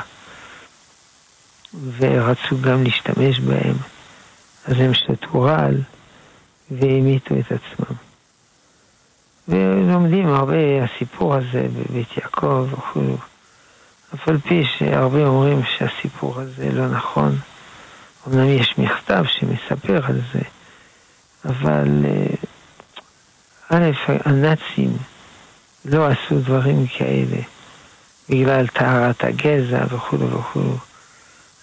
[1.97, 3.75] ורצו גם להשתמש בהם,
[4.65, 5.81] אז הם שתו רעל
[6.71, 7.95] והמיתו את עצמם.
[9.47, 13.17] ולומדים הרבה הסיפור הזה בבית יעקב וכו'.
[14.15, 17.37] אף על פי שהרבה אומרים שהסיפור הזה לא נכון.
[18.27, 20.41] אמנם יש מכתב שמספר על זה,
[21.45, 22.35] אבל אה,
[23.69, 24.97] א', הנאצים
[25.85, 27.41] לא עשו דברים כאלה
[28.31, 30.77] בגלל טהרת הגזע וכולו וכולו.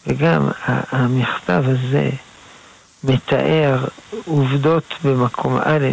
[0.07, 0.49] וגם
[0.91, 2.11] המכתב הזה
[3.05, 3.85] מתאר
[4.27, 5.89] עובדות במקום א',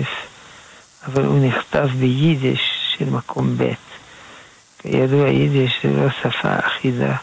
[1.06, 2.60] אבל הוא נכתב ביידיש
[2.98, 3.74] של מקום ב'.
[4.80, 7.16] כידוע יידיש זה לא שפה אחידה.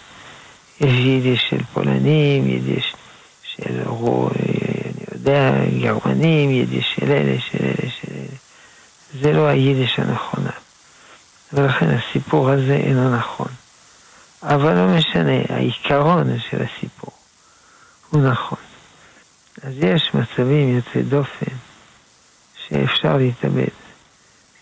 [0.81, 2.95] יש יידיש של פולנים, יידיש
[3.45, 8.37] של רו, אני יודע, גרמנים, יידיש של אלה, של אלה, של אלה.
[9.21, 10.51] זה לא היידיש הנכונה.
[11.53, 13.49] ולכן הסיפור הזה אינו נכון.
[14.43, 17.13] אבל לא משנה, העיקרון של הסיפור
[18.11, 18.59] הוא נכון.
[19.63, 21.53] אז יש מצבים יוצאי דופן
[22.69, 23.69] שאפשר להתאבד.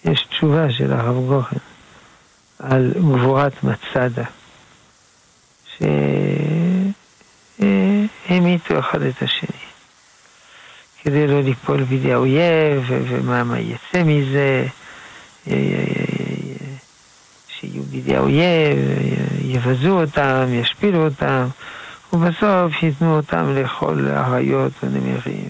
[0.04, 1.56] יש תשובה של הרב גוחן
[2.58, 4.24] על גבורת מצדה,
[8.28, 9.60] שהמיתו אחד את השני.
[11.02, 14.66] כדי לא ליפול בידי האויב, ומה יצא מזה,
[17.60, 18.78] שיהיו בידי האויב,
[19.42, 21.46] יבזו אותם, ישפילו אותם,
[22.12, 25.48] ובסוף ייתנו אותם לכל האריות ונמרים.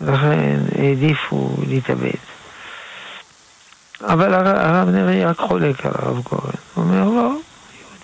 [0.00, 2.10] ולכן העדיפו להתאבד.
[4.00, 6.50] אבל הרב נרי רק חולק על הרב גורן.
[6.74, 7.32] הוא אומר, לא,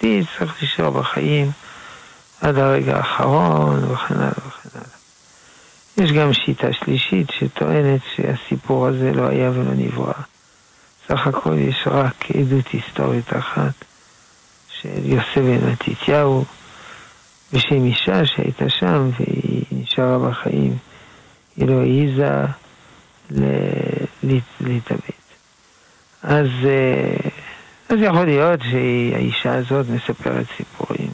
[0.03, 1.51] יהודי צריך להישאר בחיים
[2.41, 4.89] עד הרגע האחרון, וכן הלאה וכן הלאה.
[5.97, 10.13] יש גם שיטה שלישית שטוענת שהסיפור הזה לא היה ולא נברא.
[11.09, 13.85] סך הכל יש רק עדות היסטורית אחת
[14.69, 16.45] של יוסף בן מתתיהו
[17.53, 20.77] בשם אישה שהייתה שם והיא נשארה בחיים.
[21.57, 22.45] היא לא העיזה
[24.61, 25.19] להתאבד.
[26.23, 27.31] אז, אה,
[27.89, 31.11] אז יכול להיות שהאישה הזאת מספרת סיפורים.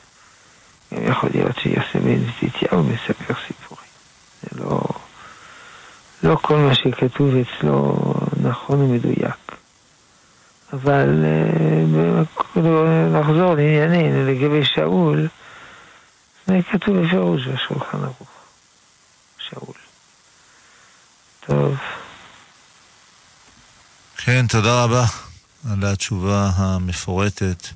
[0.95, 3.91] גם יכול להיות שיוסף בן מתתיהו מספר סיפורים.
[4.43, 4.81] זה לא,
[6.23, 7.97] לא כל מה שכתוב אצלו
[8.43, 9.64] נכון ומדויק.
[10.75, 11.85] אבל אה,
[13.11, 15.29] נחזור לענייננו לגבי שאול,
[16.47, 18.29] זה כתוב בפירוש בשולחן ערוך.
[19.39, 19.75] שאול.
[21.47, 21.77] טוב.
[24.17, 25.05] כן, תודה רבה
[25.73, 27.67] על התשובה המפורטת.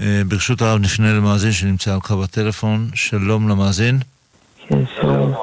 [0.00, 2.90] אה, ברשות הרב נפנה למאזין שנמצא על קו הטלפון.
[2.94, 3.98] שלום למאזין.
[4.68, 5.34] כן, שלום.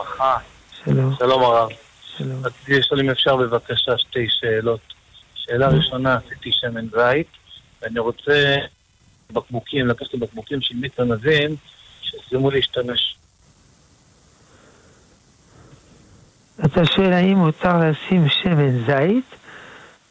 [0.85, 1.15] שלום.
[1.19, 1.69] שלום הרב.
[2.17, 2.45] שלום.
[2.45, 4.96] רציתי לשאול אם אפשר בבקשה שתי שאלות.
[5.47, 7.27] שאלה ראשונה, עשיתי שמן זית,
[7.81, 8.55] ואני רוצה
[9.31, 11.55] בקבוקים, לקחתי בקבוקים של מיץ ענבים,
[12.01, 13.17] שיסיימו להשתמש.
[16.65, 19.25] אתה שואל האם מותר לשים שמן זית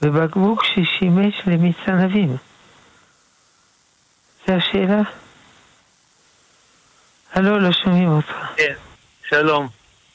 [0.03, 2.37] בבקבוק ששימש למיץ ענבים?
[4.47, 5.03] זו השאלה?
[7.33, 8.35] הלו, לא שומעים אותך.
[8.57, 8.75] כן,
[9.29, 9.69] שלום.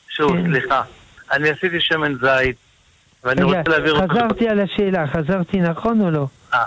[0.09, 0.45] שוב, כן.
[0.45, 0.83] סליחה.
[1.31, 2.57] אני עשיתי שמן זית,
[3.23, 4.13] ואני רוצה להעביר אותו...
[4.13, 6.27] חזרתי על השאלה, חזרתי נכון או לא?
[6.53, 6.63] אה,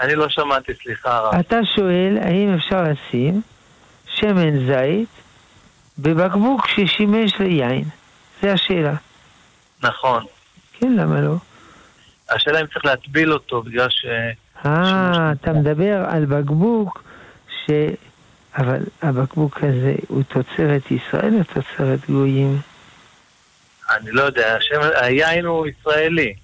[0.00, 1.34] אני לא שמעתי, סליחה הרב.
[1.34, 3.42] אתה שואל האם אפשר לשים
[4.06, 5.08] שמן זית
[5.98, 7.84] בבקבוק ששימש ליין.
[8.42, 8.94] זה השאלה.
[9.82, 10.24] נכון.
[10.72, 11.34] כן, למה לא?
[12.30, 14.06] השאלה אם צריך להטביל אותו, בגלל ש...
[14.66, 17.02] אה, אתה מדבר על בקבוק
[17.48, 17.70] ש...
[18.58, 22.60] אבל הבקבוק הזה הוא תוצרת ישראל או תוצרת גויים?
[23.90, 26.34] אני לא יודע, השם, היין הוא ישראלי.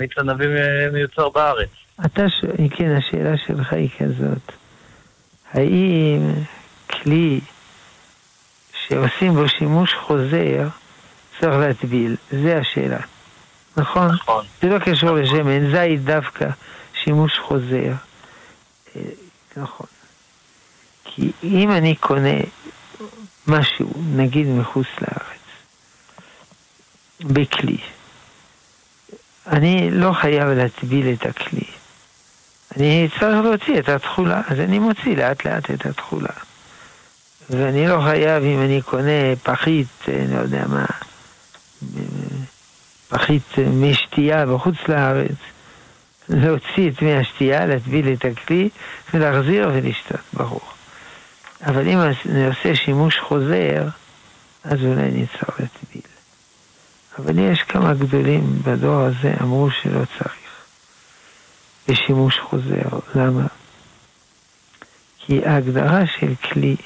[0.00, 0.50] מיץ ענבים
[0.92, 1.68] מיוצר בארץ.
[2.06, 2.44] אתה, ש...
[2.76, 4.52] כן, השאלה שלך היא כזאת.
[5.52, 6.32] האם
[6.90, 7.40] כלי
[8.72, 10.68] שעושים בו שימוש חוזר
[11.40, 12.16] צריך להטביל?
[12.30, 13.00] זה השאלה.
[13.76, 14.08] נכון?
[14.08, 14.44] נכון.
[14.62, 16.48] זה לא קשור לשמן זית דווקא,
[17.04, 17.92] שימוש חוזר.
[18.96, 19.00] אה,
[19.56, 19.86] נכון.
[21.04, 22.38] כי אם אני קונה
[23.46, 25.39] משהו, נגיד מחוץ לארץ,
[27.24, 27.78] בכלי.
[29.46, 31.64] אני לא חייב להטביל את הכלי.
[32.76, 36.32] אני צריך להוציא את התכולה, אז אני מוציא לאט לאט את התכולה.
[37.50, 40.86] ואני לא חייב, אם אני קונה פחית, אה, לא יודע מה,
[43.08, 45.36] פחית מי שתייה בחוץ לארץ,
[46.28, 48.68] להוציא את מי השתייה, להטביל את הכלי
[49.14, 50.60] ולהחזיר ולשתות, ברור.
[51.66, 53.88] אבל אם אני עושה שימוש חוזר,
[54.64, 55.89] אז אולי אני צריך להטביל.
[57.24, 60.34] אבל יש כמה גדולים בדור הזה אמרו שלא צריך.
[61.88, 62.98] בשימוש חוזר.
[63.14, 63.46] למה?
[65.18, 66.76] כי ההגדרה של כלי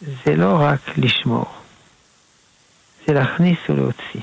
[0.00, 1.46] זה לא רק לשמור,
[3.06, 4.20] זה להכניס ולהוציא.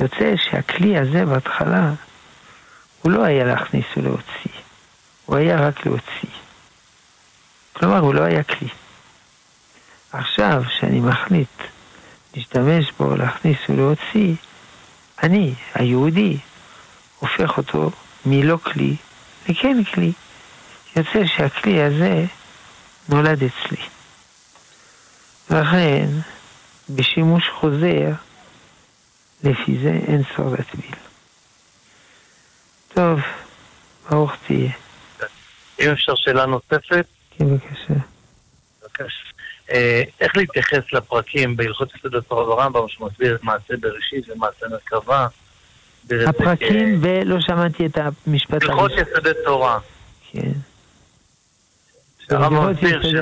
[0.00, 1.92] יוצא שהכלי הזה בהתחלה
[3.02, 4.60] הוא לא היה להכניס ולהוציא,
[5.26, 6.30] הוא היה רק להוציא.
[7.72, 8.68] כלומר, הוא לא היה כלי.
[10.12, 11.48] עכשיו, שאני מחליט
[12.38, 14.34] להשתמש בו, להכניס ולהוציא,
[15.22, 16.38] אני, היהודי,
[17.18, 17.90] הופך אותו
[18.26, 18.96] מלא כלי
[19.48, 20.12] לכן כלי.
[20.96, 22.24] יוצא שהכלי הזה
[23.08, 23.82] נולד אצלי.
[25.50, 26.06] לכן,
[26.88, 28.12] בשימוש חוזר,
[29.44, 30.94] לפי זה אין צורך להטביל.
[32.94, 33.20] טוב,
[34.10, 34.72] ברוך תהיה.
[35.80, 37.06] אם אפשר שאלה נוספת?
[37.30, 37.94] כן, בבקשה.
[38.82, 39.28] בבקשה.
[39.72, 45.26] אה, איך להתייחס לפרקים בהלכות יסודות תורה ברמב"ם שמסביר את מעשה בראשית ומעשה מרכבה.
[46.10, 48.70] הפרקים, ולא שמעתי את המשפט הראשון.
[48.70, 49.78] הלכות יסודי תורה.
[50.30, 50.52] כן.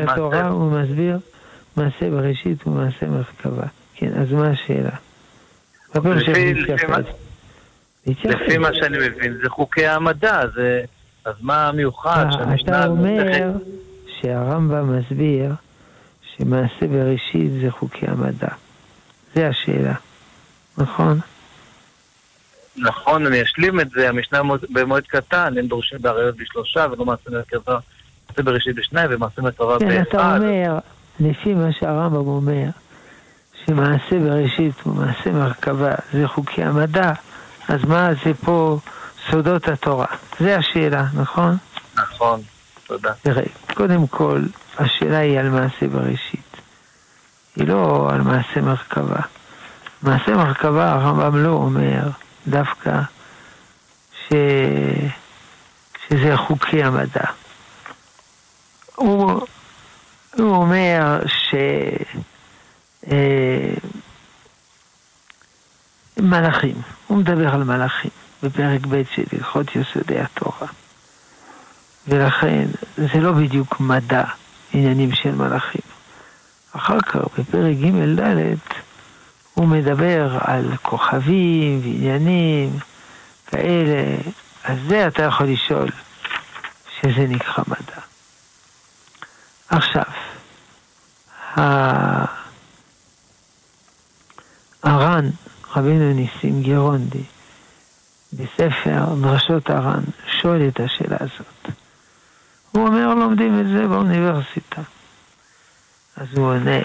[0.09, 1.19] התורה הוא מסביר
[1.77, 3.67] מעשה בראשית ומעשה מרכבה.
[3.95, 4.91] כן, אז מה השאלה?
[8.07, 10.41] לפי מה שאני מבין, זה חוקי המדע,
[11.25, 12.27] אז מה המיוחד?
[12.41, 13.53] אה, אתה אומר
[14.21, 15.53] שהרמב"ם מסביר
[16.39, 18.49] שמעשה בראשית זה חוקי המדע.
[19.35, 19.95] זה השאלה,
[20.79, 21.21] נכון?
[22.77, 27.79] נכון, אני אשלים את זה, המשנה במועד קטן, אין דורשים בעריות בשלושה ולא מעשה מרכבה,
[28.31, 29.91] מעשה בראשית בשניים ומעשה מרכבה באחד.
[29.91, 30.79] כן, אתה אומר,
[31.21, 32.69] לפי מה שהרמב"ם אומר,
[33.67, 37.13] שמעשה בראשית ומעשה מרכבה זה חוקי המדע,
[37.69, 38.79] אז מה זה פה
[39.31, 40.07] סודות התורה?
[40.41, 41.57] זה השאלה, נכון?
[41.97, 42.41] נכון,
[42.87, 43.13] תודה.
[43.23, 43.43] תראה,
[43.75, 44.43] קודם כל,
[44.79, 46.57] השאלה היא על מעשה בראשית.
[47.57, 49.21] היא לא על מעשה מרכבה.
[50.03, 52.09] מעשה מרכבה, הרמב"ם לא אומר
[52.47, 53.01] דווקא
[54.29, 54.33] ש...
[56.09, 57.25] שזה חוקי המדע.
[58.95, 59.47] הוא,
[60.39, 61.55] הוא אומר ש...
[63.11, 63.75] אה,
[66.17, 68.11] מלאכים, הוא מדבר על מלאכים
[68.43, 70.69] בפרק ב' של הלכות יסודי התורה.
[72.09, 72.67] ולכן
[72.97, 74.25] זה לא בדיוק מדע,
[74.73, 75.81] עניינים של מלאכים.
[76.73, 78.57] אחר כך, בפרק ג'-ד',
[79.55, 82.79] הוא מדבר על כוכבים ועניינים
[83.47, 84.17] כאלה,
[84.65, 85.89] אז זה אתה יכול לשאול
[87.01, 88.01] שזה נקרא מדע.
[89.69, 90.05] עכשיו,
[94.83, 95.31] הר"ן,
[95.77, 97.25] רבינו ניסים גרונדי,
[98.33, 100.03] בספר דרשות הר"ן,
[100.43, 101.77] שואל את השאלה הזאת.
[102.77, 104.83] הוא אומר, לומדים את זה באוניברסיטה.
[106.17, 106.79] אז הוא עונה,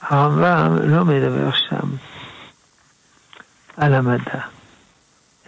[0.00, 1.88] הרמב"ם לא מדבר שם
[3.76, 4.40] על המדע,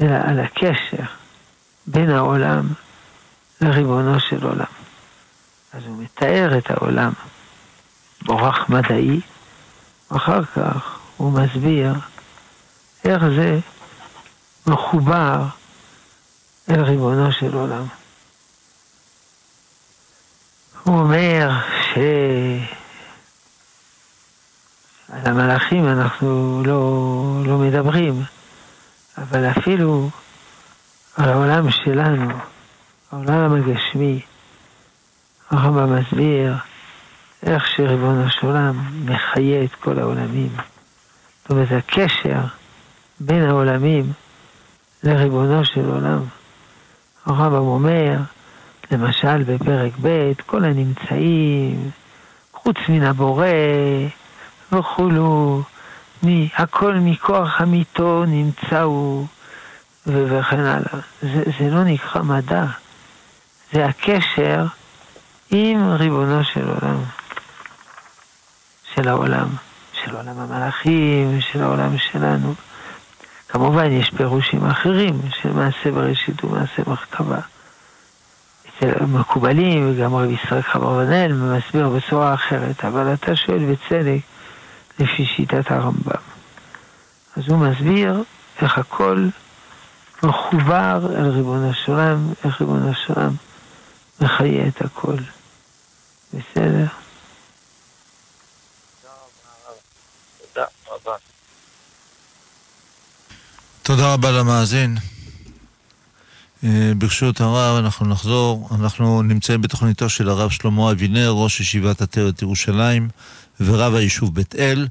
[0.00, 1.02] אלא על הקשר
[1.86, 2.68] בין העולם
[3.60, 4.72] לריבונו של עולם.
[5.72, 7.12] אז הוא מתאר את העולם
[8.22, 9.20] באורח מדעי,
[10.10, 11.92] ואחר כך הוא מסביר
[13.04, 13.58] איך זה
[14.66, 15.42] מחובר
[16.70, 17.84] אל ריבונו של עולם.
[20.84, 21.50] הוא אומר
[21.82, 21.98] ש...
[25.12, 28.22] על המלאכים אנחנו לא, לא מדברים,
[29.18, 30.10] אבל אפילו
[31.16, 32.30] על העולם שלנו,
[33.12, 34.20] העולם הגשמי,
[35.50, 36.54] הרמב"ם מסביר
[37.42, 40.50] איך שריבונו של עולם מחיה את כל העולמים.
[41.42, 42.40] זאת אומרת, הקשר
[43.20, 44.12] בין העולמים
[45.02, 46.24] לריבונו של עולם.
[47.26, 48.16] הרמב"ם אומר,
[48.90, 51.90] למשל בפרק ב', כל הנמצאים,
[52.52, 53.46] חוץ מן הבורא
[54.72, 55.62] וכולו,
[56.56, 59.26] הכל מכוח אמיתו נמצא הוא,
[60.06, 61.00] וכן הלאה.
[61.22, 62.64] זה, זה לא נקרא מדע,
[63.72, 64.66] זה הקשר
[65.50, 66.96] עם ריבונו של עולם,
[68.94, 69.48] של העולם,
[69.92, 72.54] של עולם המלאכים, של העולם שלנו.
[73.48, 77.40] כמובן יש פירושים אחרים של מעשה בראשית ומעשה מרכבה.
[78.78, 84.20] אצל המקובלים, וגם רבי ישראל חברבנאל מסביר בצורה אחרת, אבל אתה שואל בצדק
[84.98, 86.22] לפי שיטת הרמב"ם.
[87.36, 88.22] אז הוא מסביר
[88.62, 89.28] איך הכל
[90.22, 93.34] מחובר אל ריבונו של עולם, איך ריבונו של עולם
[94.20, 95.16] מחיה את הכל.
[96.34, 96.86] בסדר?
[103.82, 105.17] תודה רבה למאזין.
[106.64, 108.68] אה, ברשות הרב, אנחנו נחזור.
[108.74, 113.08] אנחנו נמצאים בתוכניתו של הרב שלמה אבינר, ראש ישיבת עטרת ירושלים
[113.60, 114.88] ורב היישוב בית אל.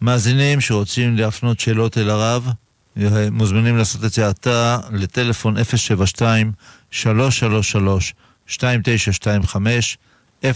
[0.00, 2.48] מאזינים שרוצים להפנות שאלות אל הרב,
[3.00, 5.60] אה, מוזמנים לעשות את זה עתה לטלפון 072-333-2925,
[10.42, 10.46] 072-333-2925,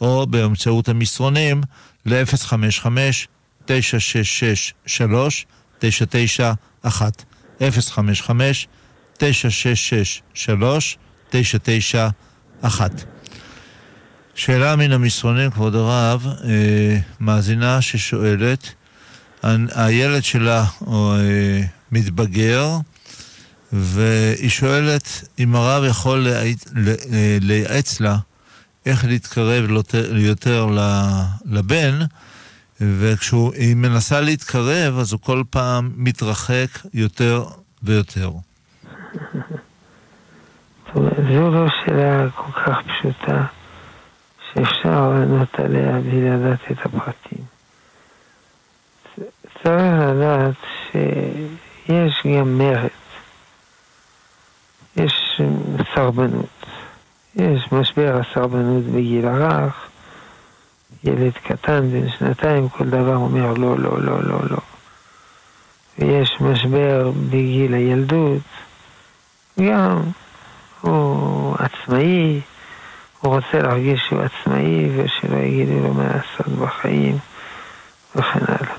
[0.00, 1.60] או באמצעות המסרונים
[2.06, 3.70] ל-055-966-3
[5.82, 7.24] 991
[7.60, 8.68] 055
[9.18, 10.22] 966
[11.30, 13.04] 991
[14.34, 18.74] שאלה מן המסרונים, כבוד הרב, אה, מאזינה ששואלת,
[19.74, 22.68] הילד שלה אה, מתבגר,
[23.72, 26.26] והיא שואלת אם הרב יכול
[27.40, 28.16] לייעץ לה
[28.86, 29.64] איך להתקרב
[30.14, 30.66] יותר
[31.46, 31.98] לבן,
[32.82, 37.44] וכשהיא מנסה להתקרב, אז הוא כל פעם מתרחק יותר
[37.82, 38.30] ויותר.
[40.94, 43.44] זו לא שאלה כל כך פשוטה,
[44.52, 47.44] שאפשר לענות עליה בלי לדעת את הפרטים.
[49.62, 50.54] צריך לדעת
[50.92, 52.92] שיש גם מרץ,
[54.96, 55.40] יש
[55.94, 56.66] סרבנות,
[57.34, 59.91] יש משבר הסרבנות בגיל הרך,
[61.04, 64.58] ילד קטן בן שנתיים, כל דבר אומר לא, לא, לא, לא, לא.
[65.98, 68.42] ויש משבר בגיל הילדות,
[69.60, 70.02] גם
[70.80, 72.40] הוא עצמאי,
[73.20, 77.18] הוא רוצה להרגיש שהוא עצמאי ושלא יגידו לו מה לעשות בחיים
[78.16, 78.74] וכן הלאה.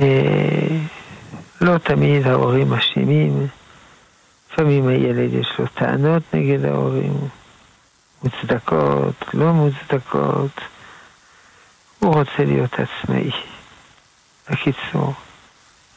[0.00, 0.76] אה,
[1.60, 3.46] לא תמיד ההורים אשמים,
[4.52, 7.14] לפעמים הילד יש לו טענות נגד ההורים,
[8.22, 10.60] מוצדקות, לא מוצדקות,
[11.98, 13.30] הוא רוצה להיות עצמאי.
[14.50, 15.14] בקיצור,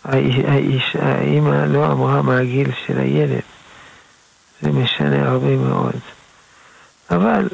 [0.04, 3.42] האיש, האימא לא אמרה מה הגיל של הילד,
[4.62, 6.00] זה משנה הרבה מאוד.
[7.12, 7.50] אבל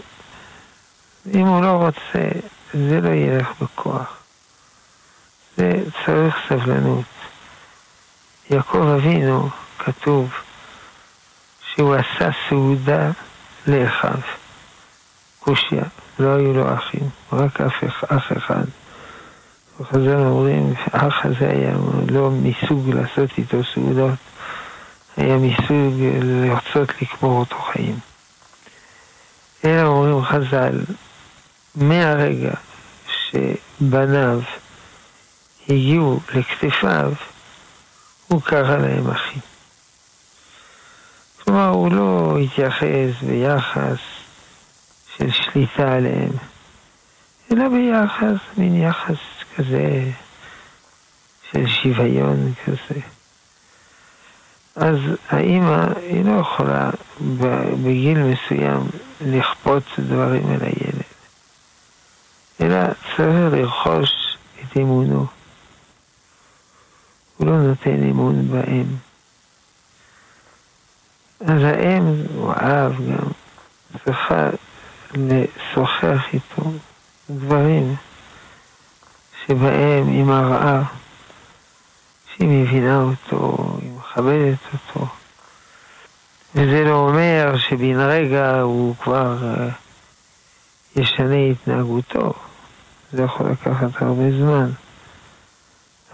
[1.33, 2.29] אם הוא לא רוצה,
[2.73, 4.17] זה לא ילך בכוח.
[5.57, 5.71] זה
[6.05, 7.05] צריך סבלנות.
[8.49, 9.49] יעקב אבינו,
[9.79, 10.33] כתוב,
[11.73, 13.11] שהוא עשה סעודה
[13.67, 14.19] לאחיו.
[15.45, 15.83] קושיה,
[16.19, 18.63] לא היו לו אחים, רק אף, אח אחד.
[19.79, 21.73] וחז"ל אומרים, האח הזה היה
[22.09, 24.19] לא מסוג לעשות איתו סעודות,
[25.17, 27.99] היה מסוג לרצות לקבור אותו חיים.
[29.65, 30.79] אלא אומרים חז"ל,
[31.75, 32.53] מהרגע
[33.07, 34.39] שבניו
[35.69, 37.13] הגיעו לכתפיו,
[38.27, 39.41] הוא קרא להם אחים.
[41.43, 44.14] כלומר, הוא לא התייחס ביחס
[45.17, 46.31] של שליטה עליהם,
[47.51, 49.17] אלא ביחס, מין יחס
[49.55, 50.11] כזה
[51.51, 52.99] של שוויון כזה.
[54.75, 54.97] אז
[55.29, 56.89] האימא, היא לא יכולה
[57.83, 58.89] בגיל מסוים
[59.21, 61.03] לכפות דברים על הילד,
[62.61, 65.25] אלא צריך לרכוש את אמונו.
[67.37, 68.85] הוא לא נותן אמון באם.
[71.39, 72.03] אז האם,
[72.37, 73.27] או האב גם,
[74.03, 74.49] צריכה
[75.13, 76.71] לשוחח איתו
[77.29, 77.95] דברים
[79.45, 80.81] שבהם היא מראה
[82.35, 85.07] שהיא מבינה אותו, היא מכבדת אותו.
[86.55, 92.33] וזה לא אומר שבן רגע הוא כבר uh, ישנה התנהגותו.
[93.11, 94.71] זה יכול לקחת הרבה זמן.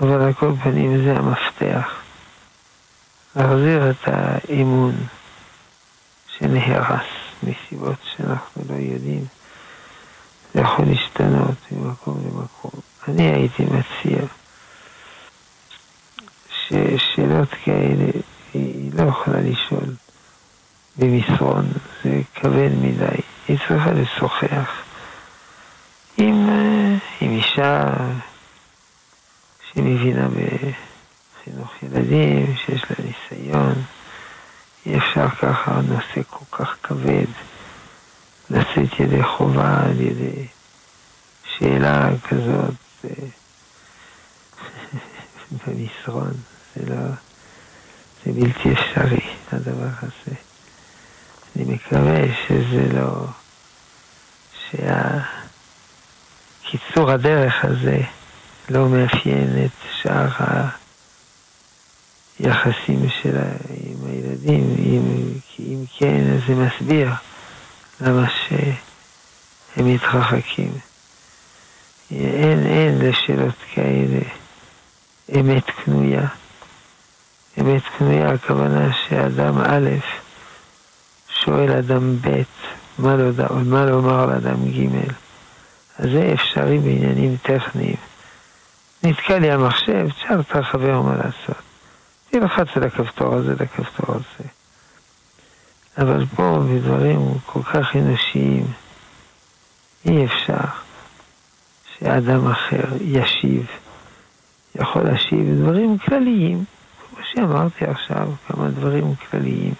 [0.01, 1.93] אבל על כל פנים זה המפתח.
[3.35, 4.95] להחזיר את האמון
[6.37, 9.25] שנהרס מסיבות שאנחנו לא יודעים.
[10.53, 12.71] זה יכול להשתנות ממקום למקום.
[13.07, 14.21] אני הייתי מציע
[16.49, 18.11] ששאלות כאלה
[18.53, 19.95] היא לא יכולה לשאול
[20.97, 21.71] במסרון,
[22.03, 23.21] זה כבד מדי.
[23.47, 24.71] היא צריכה לשוחח
[26.17, 27.83] עם, אה, עם אישה
[29.73, 33.73] שמבינה בחינוך ילדים, שיש לה ניסיון.
[34.85, 37.25] אי אפשר ככה נושא כל כך כבד
[38.49, 40.47] לשאת ידי חובה על ידי
[41.57, 42.73] שאלה כזאת
[43.05, 43.09] אה,
[45.67, 46.33] במסרון.
[46.75, 46.95] זה לא...
[48.25, 50.35] זה בלתי אפשרי, הדבר הזה.
[51.55, 53.25] אני מקווה שזה לא...
[56.63, 58.01] שהקיצור הדרך הזה
[58.69, 59.71] לא מאפיין את
[60.01, 60.27] שאר
[62.43, 65.01] היחסים שלה עם הילדים, אם,
[65.59, 67.09] אם כן, אז זה מסביר
[68.01, 70.71] למה שהם מתרחקים.
[72.11, 74.19] אין, אין לשאלות כאלה
[75.39, 76.27] אמת קנויה.
[77.59, 79.89] אמת קנויה, הכוונה שאדם א'
[81.43, 82.41] שואל אדם ב'
[82.97, 83.31] מה, לא,
[83.65, 84.87] מה לומר לאדם ג',
[85.99, 87.95] אז זה אפשרי בעניינים טכניים.
[89.03, 91.70] נתקע לי המחשב, תשאל את החבר מה לעשות.
[92.31, 94.49] תלחץ על הכפתור הזה, לכפתור הזה.
[95.97, 98.65] אבל פה בדברים כל כך אנושיים,
[100.05, 100.65] אי אפשר
[101.99, 103.67] שאדם אחר ישיב.
[104.75, 106.63] יכול להשיב דברים כלליים,
[107.09, 109.73] כמו שאמרתי עכשיו, כמה דברים כלליים.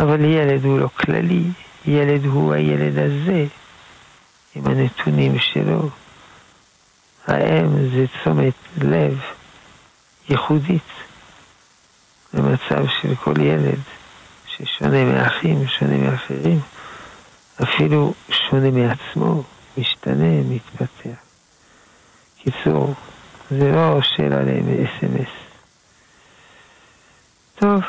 [0.00, 1.44] אבל ילד הוא לא כללי,
[1.84, 3.46] ילד הוא הילד הזה,
[4.54, 5.88] עם הנתונים שלו.
[7.26, 9.20] האם זה תשומת לב
[10.28, 10.82] ייחודית
[12.34, 13.78] במצב של כל ילד
[14.46, 16.60] ששונה מאחים, שונה מאחרים,
[17.62, 19.42] אפילו שונה מעצמו,
[19.78, 21.18] משתנה, מתפתח.
[22.42, 22.94] קיצור,
[23.50, 25.30] זה לא שאלה ל-SMS.
[27.58, 27.80] טוב,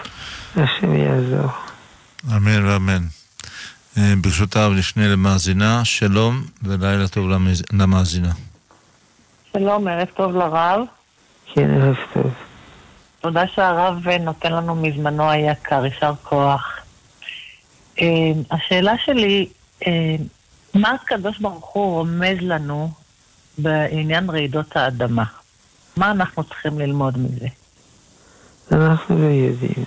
[0.55, 1.51] השם יעזור.
[2.35, 3.03] אמן ואמן.
[3.97, 7.29] אה, ברשותיו נפנה למאזינה, שלום ולילה טוב
[7.71, 8.31] למאזינה.
[9.53, 10.81] שלום, ערב טוב לרב.
[11.53, 12.48] כן, ערב טוב.
[13.19, 16.79] תודה שהרב נותן לנו מזמנו היקר, יישר כוח.
[18.01, 19.47] אה, השאלה שלי,
[19.87, 20.15] אה,
[20.73, 22.91] מה הקדוש ברוך הוא רומז לנו
[23.57, 25.23] בעניין רעידות האדמה?
[25.97, 27.47] מה אנחנו צריכים ללמוד מזה?
[28.71, 29.85] אנחנו לא יודעים.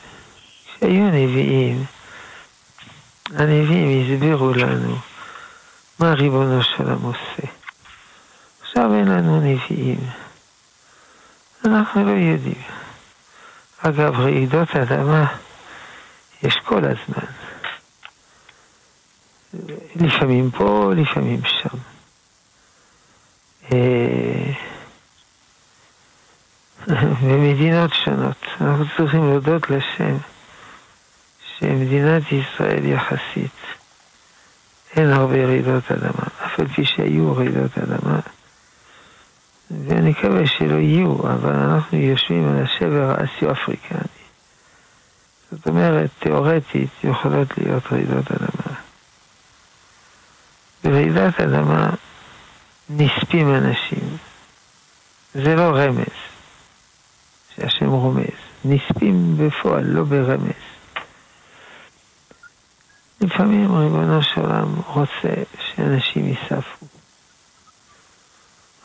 [0.81, 1.85] שהיו נביאים,
[3.35, 4.97] הנביאים הסבירו לנו
[5.99, 7.53] מה ריבונו של עולם עושה.
[8.63, 10.01] עכשיו אין לנו נביאים.
[11.65, 12.82] אנחנו לא יודעים.
[13.83, 15.27] אגב, רעידות אדמה
[16.43, 17.29] יש כל הזמן.
[19.97, 21.79] לפעמים פה, לפעמים שם.
[23.73, 24.53] אה,
[27.23, 28.45] במדינות שונות.
[28.61, 30.17] אנחנו צריכים להודות לשם
[31.59, 33.53] שמדינת ישראל יחסית
[34.97, 38.21] אין הרבה רעידות אדמה, אף על פי שהיו רעידות אדמה.
[39.87, 44.23] ואני מקווה שלא יהיו, אבל אנחנו יושבים על השבר האסיו-אפריקני.
[45.51, 48.77] זאת אומרת, תיאורטית יכולות להיות רעידות אדמה.
[50.85, 51.91] ברעידת אדמה
[52.91, 54.17] נספים אנשים.
[55.35, 56.05] זה לא רמז
[57.55, 58.25] שהשם רומז.
[58.65, 60.63] נספים בפועל, לא ברמז.
[63.21, 66.82] לפעמים ריבונו של עולם רוצה שאנשים ייספו.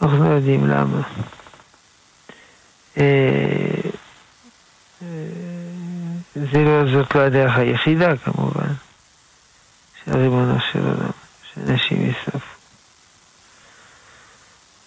[0.02, 1.02] אנחנו לא יודעים למה.
[2.98, 3.04] אה,
[5.02, 5.08] אה,
[6.34, 8.74] זה לא, זאת לא הדרך היחידה כמובן,
[10.06, 11.12] של ריבונו של עולם,
[11.54, 12.40] שאנשים ייספו.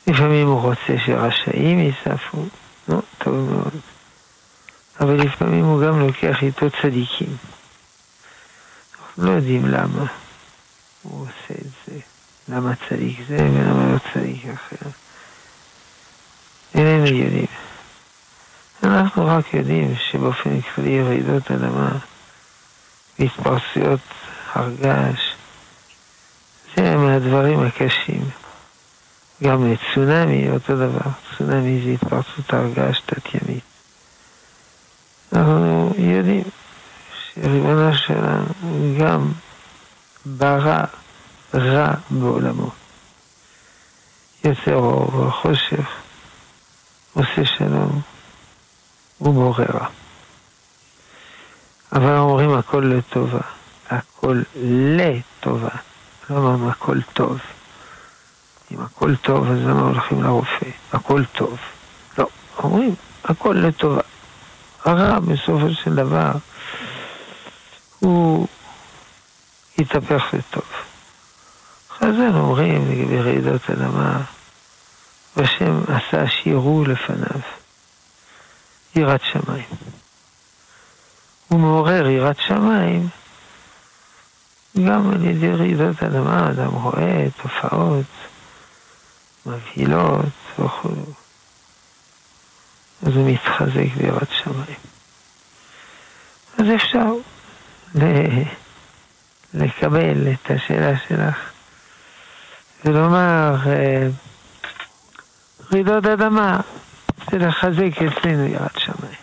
[0.07, 2.45] לפעמים הוא רוצה שרשעים ייספו,
[2.89, 3.81] לא, טוב מאוד.
[5.01, 7.37] אבל לפעמים הוא גם לוקח איתו צדיקים.
[9.01, 10.05] אנחנו לא יודעים למה
[11.03, 11.60] הוא עושה.
[12.51, 14.91] למה צדיק זה ולמה לא צדיק אחר.
[16.75, 17.47] איננו יודעים.
[18.83, 21.91] אנחנו רק יודעים שבאופן כללי רעידות אדמה
[23.19, 24.01] והתפרצויות
[24.53, 25.35] הרגש
[26.77, 28.31] זה מהדברים הקשים.
[29.43, 31.11] גם צונאמי, אותו דבר.
[31.39, 33.65] צונאמי זה התפרצות הרגש תת-ימית.
[35.33, 36.45] אנחנו יודעים
[37.35, 38.47] שריבונו שלנו
[39.01, 39.33] גם
[40.27, 40.85] ברא
[41.55, 42.71] רע בעולמו.
[44.45, 45.89] יוצר אור וחושך,
[47.13, 48.01] עושה שלום
[49.21, 49.87] ובורא רע.
[51.93, 53.41] אבל אומרים הכל לטובה,
[53.91, 55.69] הכל לטובה,
[56.31, 57.39] לא אומרים הכל טוב.
[58.73, 60.67] אם הכל טוב, אז למה הולכים לרופא?
[60.93, 61.59] הכל טוב.
[62.19, 62.27] לא,
[62.59, 62.95] אומרים
[63.25, 64.01] הכל לטובה.
[64.85, 66.33] הרע בסופו של דבר
[67.99, 68.47] הוא
[69.79, 70.90] יתהפך לטוב.
[72.01, 74.23] חז"ל אומרים לגבי רעידות אדמה,
[75.37, 77.41] והשם עשה שיראו לפניו,
[78.97, 79.65] יראת שמיים.
[81.49, 83.09] הוא מעורר יראת שמיים
[84.87, 88.07] גם על ידי רעידות אדמה, אדם רואה תופעות
[89.47, 90.25] מבהילות
[90.59, 91.13] וכו'.
[93.07, 94.79] אז הוא מתחזק ביראת שמיים.
[96.59, 97.13] אז אפשר
[99.55, 101.50] לקבל את השאלה שלך
[102.85, 104.09] ולומר, אה,
[105.73, 106.61] רעידות אדמה,
[107.31, 109.21] זה לחזק אצלנו יראת שמיים.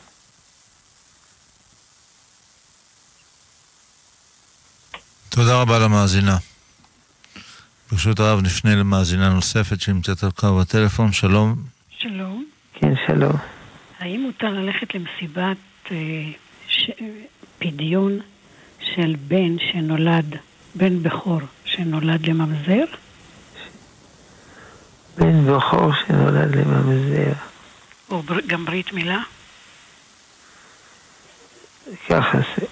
[5.29, 6.37] תודה רבה למאזינה.
[7.91, 11.55] ברשות הרב נפנה למאזינה נוספת שנמצאת על קו הטלפון, שלום.
[11.97, 12.45] שלום.
[12.73, 13.35] כן, שלום.
[13.99, 15.57] האם מותר ללכת למסיבת
[15.91, 15.95] אה,
[16.67, 16.89] ש...
[17.59, 18.19] פדיון
[18.79, 20.35] של בן שנולד,
[20.75, 22.83] בן בכור שנולד לממזר?
[25.17, 27.33] בן בכור שנולד לממזר.
[28.09, 28.39] או בר...
[28.47, 29.19] גם ברית מילה?
[32.09, 32.65] ככה זה.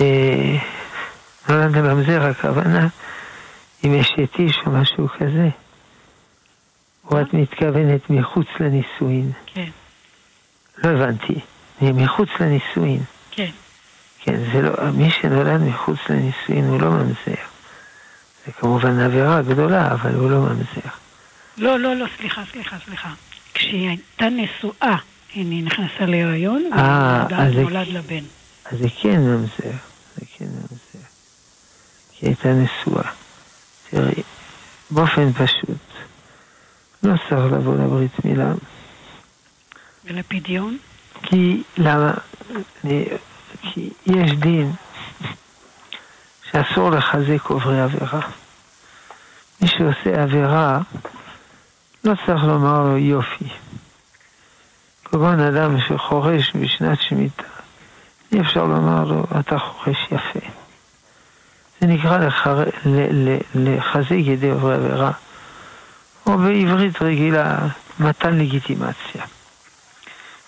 [0.00, 0.56] אה,
[1.48, 2.88] נולד לממזר, הכוונה,
[3.84, 5.48] אם יש את איש או משהו כזה.
[7.10, 9.32] או את מתכוונת מחוץ לנישואין?
[9.46, 9.68] כן.
[10.78, 11.40] לא הבנתי.
[11.82, 13.00] מחוץ לנישואין.
[13.30, 13.50] כן.
[14.18, 17.49] כן, זה לא, מי שנולד מחוץ לנישואין הוא לא ממזר.
[18.46, 20.90] זה כמובן עבירה גדולה, אבל הוא לא ממזר.
[21.56, 23.10] לא, לא, לא, סליחה, סליחה, סליחה.
[23.54, 24.96] כשהיא הייתה נשואה,
[25.34, 28.24] היא נכנסה להיריון, אה, אז נולד לבן.
[28.64, 29.76] אז זה כן ממזר,
[30.16, 31.06] זה כן ממזר.
[32.12, 33.10] כי הייתה נשואה.
[33.90, 34.22] תראי,
[34.90, 35.78] באופן פשוט,
[37.02, 38.52] לא צריך לבוא לברית מילה.
[40.04, 40.78] ולפדיון?
[41.22, 42.12] כי, למה?
[43.62, 44.72] כי יש דין
[46.52, 48.20] שאסור לחזק עוברי עבירה.
[49.62, 50.78] מי שעושה עבירה,
[52.04, 53.48] לא צריך לומר לו יופי.
[55.04, 57.42] כגון אדם שחורש בשנת שמיטה,
[58.32, 60.46] אי אפשר לומר לו, אתה חורש יפה.
[61.80, 62.64] זה נקרא לחר...
[62.86, 63.28] ל...
[63.28, 63.38] ל...
[63.54, 65.10] לחזק ידי עוברי עבירה,
[66.26, 67.58] או בעברית רגילה,
[68.00, 69.22] מתן לגיטימציה.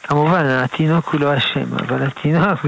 [0.02, 2.66] כמובן, התינוק הוא לא אשם, אבל התינוק,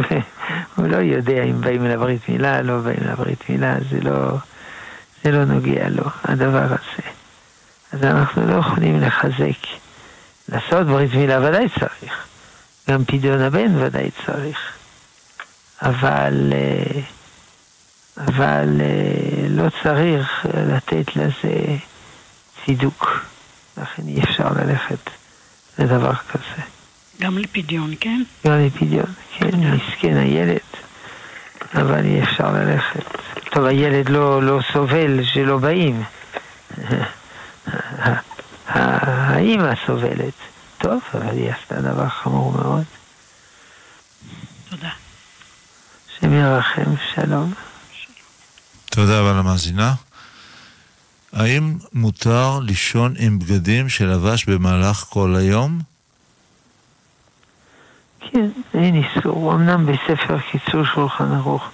[0.76, 4.36] הוא לא יודע אם באים לברית מילה, לא באים לברית מילה, זה לא,
[5.24, 7.08] זה לא נוגע לו, הדבר הזה.
[7.92, 9.66] אז אנחנו לא יכולים לחזק.
[10.48, 12.26] לעשות ברית מילה ודאי צריך.
[12.90, 14.58] גם פדיון הבן ודאי צריך.
[15.82, 17.00] אבל, אה,
[18.18, 21.76] אבל אה, לא צריך לתת לזה
[22.64, 23.24] צידוק.
[23.76, 25.10] לכן אי אפשר ללכת
[25.78, 26.73] לדבר כזה.
[27.24, 28.22] גם לפדיון, כן?
[28.46, 30.58] גם לפדיון, כן, מסכן הילד,
[31.74, 33.04] אבל אי אפשר ללכת.
[33.50, 36.02] טוב, הילד לא, לא סובל שלא באים.
[38.66, 40.34] האימא סובלת.
[40.78, 42.84] טוב, אבל היא עשתה דבר חמור מאוד.
[44.70, 44.90] תודה.
[46.08, 47.54] השם ירחם, שלום.
[48.84, 49.94] תודה רבה למאזינה.
[51.32, 55.93] האם מותר לישון עם בגדים שלבש במהלך כל היום?
[58.30, 59.52] כן, אין איסור.
[59.52, 61.70] אמנם בספר קיצור שולחן ערוך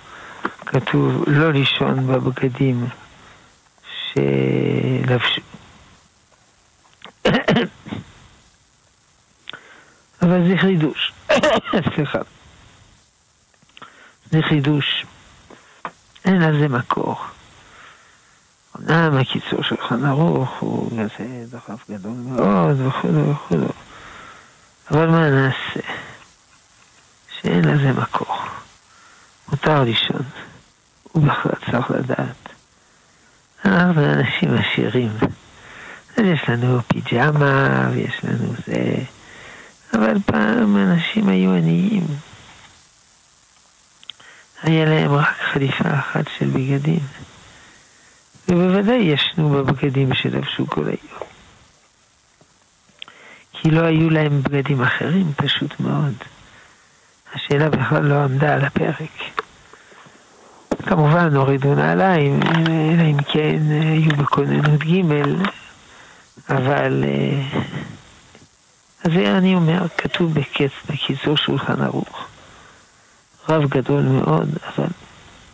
[0.66, 2.86] כתוב לא לישון בבגדים
[4.12, 5.40] שלבשו.
[10.22, 11.12] אבל זה חידוש.
[11.94, 12.18] סליחה.
[14.30, 15.06] זה חידוש.
[16.24, 17.16] אין לזה מקור.
[18.78, 23.56] אמנם הקיצור של חן ערוך הוא כזה דחף גדול מאוד וכו' וכו',
[24.90, 25.80] אבל מה נעשה?
[27.60, 28.36] שאין לזה מקור.
[29.48, 30.22] מותר לישון,
[31.14, 32.48] ובכלל צריך לדעת.
[33.64, 35.10] אנחנו אנשים עשירים.
[36.16, 38.94] אז יש לנו פיג'מה, ויש לנו זה,
[39.94, 42.06] אבל פעם אנשים היו עניים.
[44.62, 47.00] היה להם רק חליפה אחת של בגדים.
[48.48, 51.28] ובוודאי ישנו בבגדים שלבשו כל היום.
[53.52, 56.14] כי לא היו להם בגדים אחרים, פשוט מאוד.
[57.34, 59.10] השאלה בכלל לא עמדה על הפרק.
[60.86, 65.02] כמובן הורידו נעליים, אלא אם כן היו בכוננות ג',
[66.48, 67.04] אבל...
[67.04, 67.60] אה,
[69.04, 72.26] אז זה אני אומר, כתוב בקץ, בקיצור שולחן ערוך.
[73.48, 74.86] רב גדול מאוד, אבל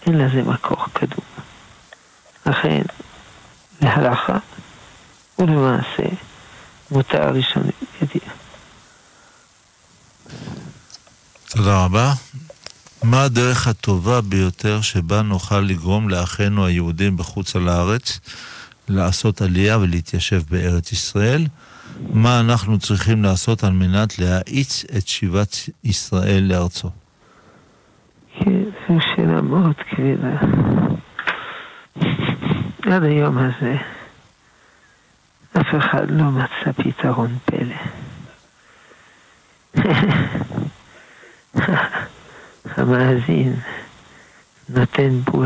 [0.07, 1.25] אין לזה מקור קדום.
[2.47, 2.83] לכן,
[3.81, 4.39] להלכה
[5.39, 6.03] ולמעשה
[6.91, 8.31] מותר לישון בגדים.
[11.57, 12.13] תודה רבה.
[13.03, 18.21] מה הדרך הטובה ביותר שבה נוכל לגרום לאחינו היהודים בחוץ על הארץ
[18.89, 21.47] לעשות עלייה ולהתיישב בארץ ישראל?
[22.13, 26.91] מה אנחנו צריכים לעשות על מנת להאיץ את שיבת ישראל לארצו?
[28.39, 30.37] כן, זו שאלה מאוד כבדה.
[32.83, 33.77] עד היום הזה
[35.53, 37.77] אף אחד לא מצא פתרון פלא.
[42.77, 43.55] המאזין
[44.69, 45.45] נותן, בו,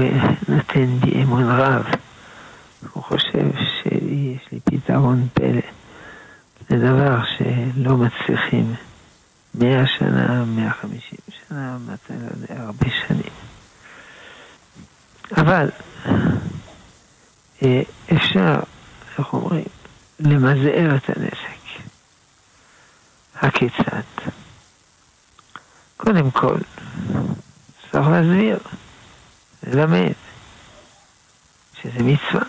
[0.49, 1.85] נותן בי אמון רב.
[2.93, 5.61] הוא חושב שיש לי פתרון פלא.
[6.69, 8.75] זה דבר שלא מצליחים
[9.55, 13.33] מאה שנה, מאה חמישים שנה, מתי לא יודע, הרבה שנים.
[15.37, 15.71] אבל
[17.63, 17.83] אה,
[18.17, 18.61] אפשר,
[19.19, 19.65] איך אומרים,
[20.21, 21.61] למזער את הנזק.
[23.43, 24.31] הכיצד?
[26.05, 26.57] קודם כל,
[27.93, 28.59] צריך להסביר,
[29.67, 30.13] ללמד,
[31.83, 32.45] שזה מצווה.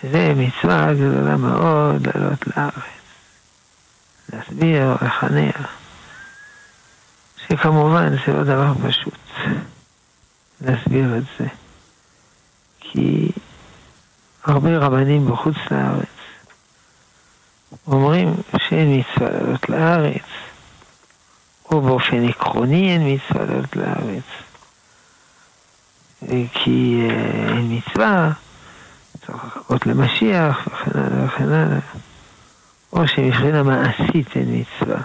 [0.00, 2.74] שזה מצווה גדולה מאוד לעלות לארץ.
[4.32, 5.68] להסביר, לחנך.
[7.46, 9.14] שכמובן זה לא דבר פשוט
[10.60, 11.46] להסביר את זה.
[12.80, 13.30] כי
[14.44, 16.06] הרבה רבנים בחוץ לארץ
[17.86, 20.22] אומרים שאין מצווה לעלות לארץ,
[21.70, 24.24] או באופן עקרוני אין מצווה לעלות לארץ,
[26.52, 28.32] כי אה, אין מצווה,
[29.26, 31.78] צריך לחכות למשיח וכן הלאה וכן הלאה,
[32.92, 35.02] או שמבחינה מעשית אין מצווה.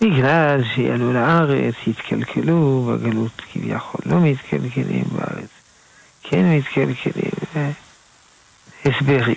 [0.00, 5.50] בגלל שיעלו לארץ, יתקלקלו, בגלות כביכול לא מתקלקלים בארץ,
[6.22, 7.30] כן מתקלקלים,
[8.84, 9.36] הסברים.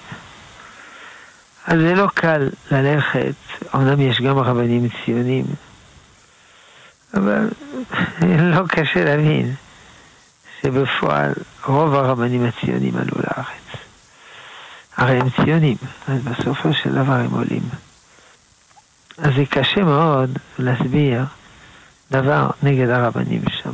[1.68, 3.36] אז זה לא קל ללכת,
[3.76, 5.46] אמנם יש גם רבנים ציונים,
[7.14, 7.50] אבל
[8.56, 9.56] לא קשה להבין
[10.62, 11.34] שבפועל
[11.66, 13.84] רוב הרבנים הציונים עלו לארץ.
[14.98, 17.64] הרי הם ציונים, אז בסופו של דבר הם עולים.
[19.18, 21.26] אז זה קשה מאוד להסביר
[22.12, 23.72] דבר נגד הרבנים שם.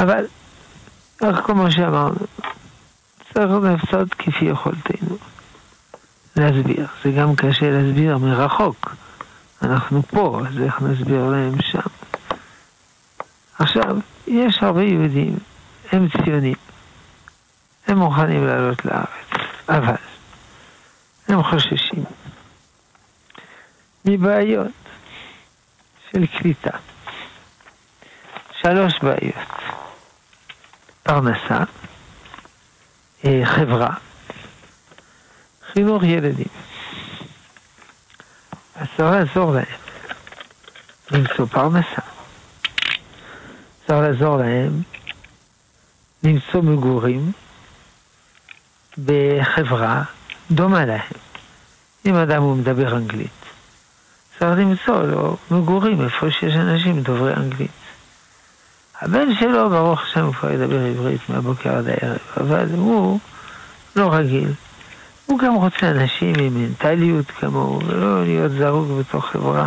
[0.00, 0.24] אבל,
[1.22, 2.14] רק כמו שאמרנו,
[3.34, 5.16] צריך לעשות כפי יכולתנו.
[6.36, 6.86] להסביר.
[7.04, 8.94] זה גם קשה להסביר מרחוק,
[9.62, 11.88] אנחנו פה, אז איך נסביר להם שם?
[13.58, 13.96] עכשיו,
[14.26, 15.38] יש הרבה יהודים,
[15.92, 16.54] הם ציונים,
[17.86, 19.08] הם מוכנים לעלות לארץ,
[19.68, 19.94] אבל
[21.28, 22.04] הם חוששים
[24.04, 24.72] מבעיות
[26.12, 26.78] של קליטה.
[28.62, 29.34] שלוש בעיות.
[31.02, 31.64] פרנסה,
[33.24, 33.94] אה, חברה,
[35.72, 36.46] חינוך ילדים.
[38.96, 39.64] צריך לעזור להם
[41.10, 42.02] למצוא פרנסה.
[43.86, 44.82] צריך לעזור להם
[46.22, 47.32] למצוא מגורים
[49.04, 50.02] בחברה
[50.50, 51.12] דומה להם.
[52.06, 53.30] אם אדם הוא מדבר אנגלית,
[54.38, 57.70] צריך למצוא לו מגורים איפה שיש אנשים דוברי אנגלית.
[59.00, 63.18] הבן שלו, ברוך השם, הוא כבר ידבר עברית מהבוקר עד הערב, אבל הוא
[63.96, 64.52] לא רגיל.
[65.30, 69.66] הוא גם רוצה אנשים עם מנטליות כמוהו, ולא להיות זרוק בתוך חברה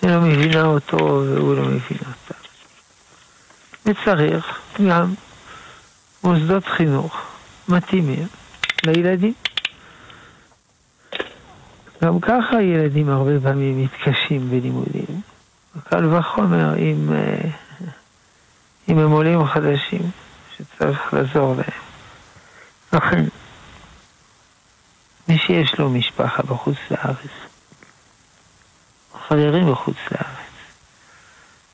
[0.00, 2.34] שלא מבינה אותו והוא לא מבין אותה.
[3.86, 5.14] וצריך גם
[6.24, 7.16] מוסדות חינוך
[7.68, 8.26] מתאימים
[8.84, 9.34] לילדים.
[12.02, 15.20] גם ככה ילדים הרבה פעמים מתקשים בלימודים.
[15.90, 17.50] קל וחומר אם, אה,
[18.88, 20.10] אם הם עולים חדשים,
[20.56, 21.80] שצריך לעזור להם.
[22.92, 23.24] לכן,
[25.30, 27.30] מי שיש לו משפחה בחוץ לארץ,
[29.28, 30.50] חברים בחוץ לארץ,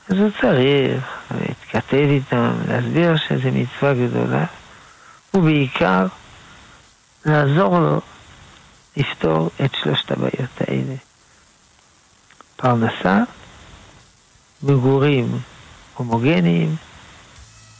[0.09, 4.44] אז הוא צריך להתכתב איתם, להסביר שזו מצווה גדולה,
[5.34, 6.07] ובעיקר
[7.26, 8.00] לעזור לו
[8.96, 10.94] לפתור את שלושת הבעיות האלה.
[12.57, 13.18] פרנסה,
[14.62, 15.40] מגורים
[15.94, 16.76] הומוגניים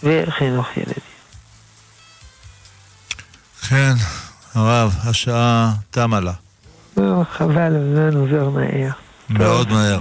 [0.03, 1.17] וחינוך ילדים.
[3.69, 3.95] כן,
[4.57, 6.33] הרב, השעה תמה לה.
[6.97, 8.91] לא, חבל, הזמן עובר מהר.
[9.29, 10.01] מאוד מהר.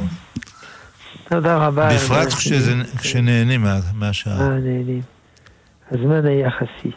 [1.29, 1.89] תודה רבה.
[1.95, 2.33] בפרט
[2.97, 4.41] כשנהנים מהשעה.
[4.41, 5.01] אה, נהנים.
[5.91, 6.91] הזמן היחסי.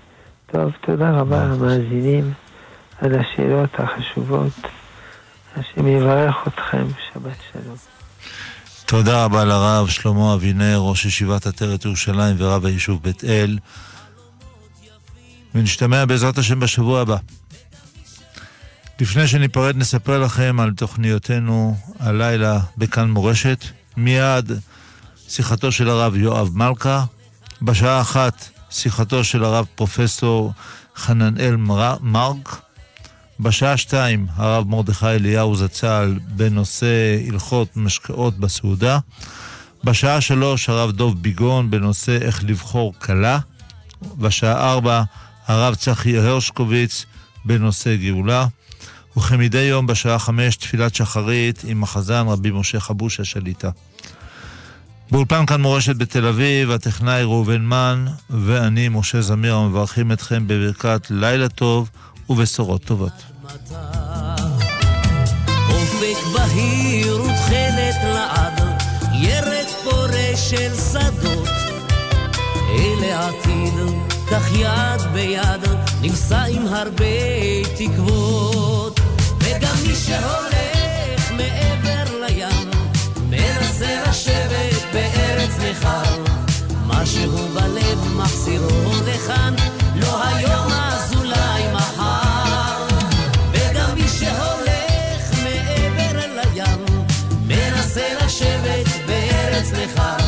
[0.52, 2.32] טוב, תודה רבה למאזינים
[2.98, 4.52] על השאלות החשובות.
[5.56, 7.76] השם יברך אתכם, שבת שלום.
[8.86, 13.58] תודה רבה לרב שלמה אבינר, ראש ישיבת עטרת ירושלים ורב היישוב בית אל.
[15.54, 17.16] ונשתמע בעזרת השם בשבוע הבא.
[19.00, 23.64] לפני שניפרד נספר לכם על תוכניותינו הלילה בכאן מורשת.
[23.96, 24.52] מיד
[25.28, 27.04] שיחתו של הרב יואב מלכה.
[27.62, 30.52] בשעה אחת שיחתו של הרב פרופסור
[30.96, 31.56] חננאל
[32.00, 32.60] מרק.
[33.40, 38.98] בשעה שתיים הרב מרדכי אליהו זצ"ל בנושא הלכות משקאות בסעודה.
[39.84, 43.38] בשעה שלוש הרב דוב ביגון בנושא איך לבחור כלה.
[44.18, 45.02] בשעה ארבע
[45.46, 47.06] הרב צחי הרשקוביץ
[47.44, 48.46] בנושא גאולה.
[49.18, 53.70] וכמדי יום בשעה חמש תפילת שחרית עם החזן רבי משה חבוש השליטה.
[55.10, 61.48] באולפן כאן מורשת בתל אביב, הטכנאי ראובן מן ואני, משה זמיר, המברכים אתכם בברכת לילה
[61.48, 61.90] טוב
[62.28, 63.12] ובשורות טובות.
[70.50, 71.48] של שדות,
[72.68, 73.74] אלה עתיד,
[74.30, 75.60] כך יד ביד,
[76.00, 77.04] נישא עם הרבה
[77.76, 78.67] תקוות,
[79.58, 82.70] וגם מי שהולך מעבר לים,
[83.28, 86.22] מנסה לשבת בארץ נכר,
[86.86, 89.54] משהו בלב מחזירו לכאן,
[89.94, 92.86] לא היום אז אולי מחר.
[93.52, 97.06] וגם מי שהולך מעבר לים,
[97.46, 100.24] מנסה לשבת בארץ נכר,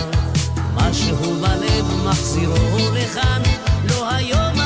[0.75, 3.43] משהו בלב מחזירו לכאן,
[3.89, 4.60] לא היום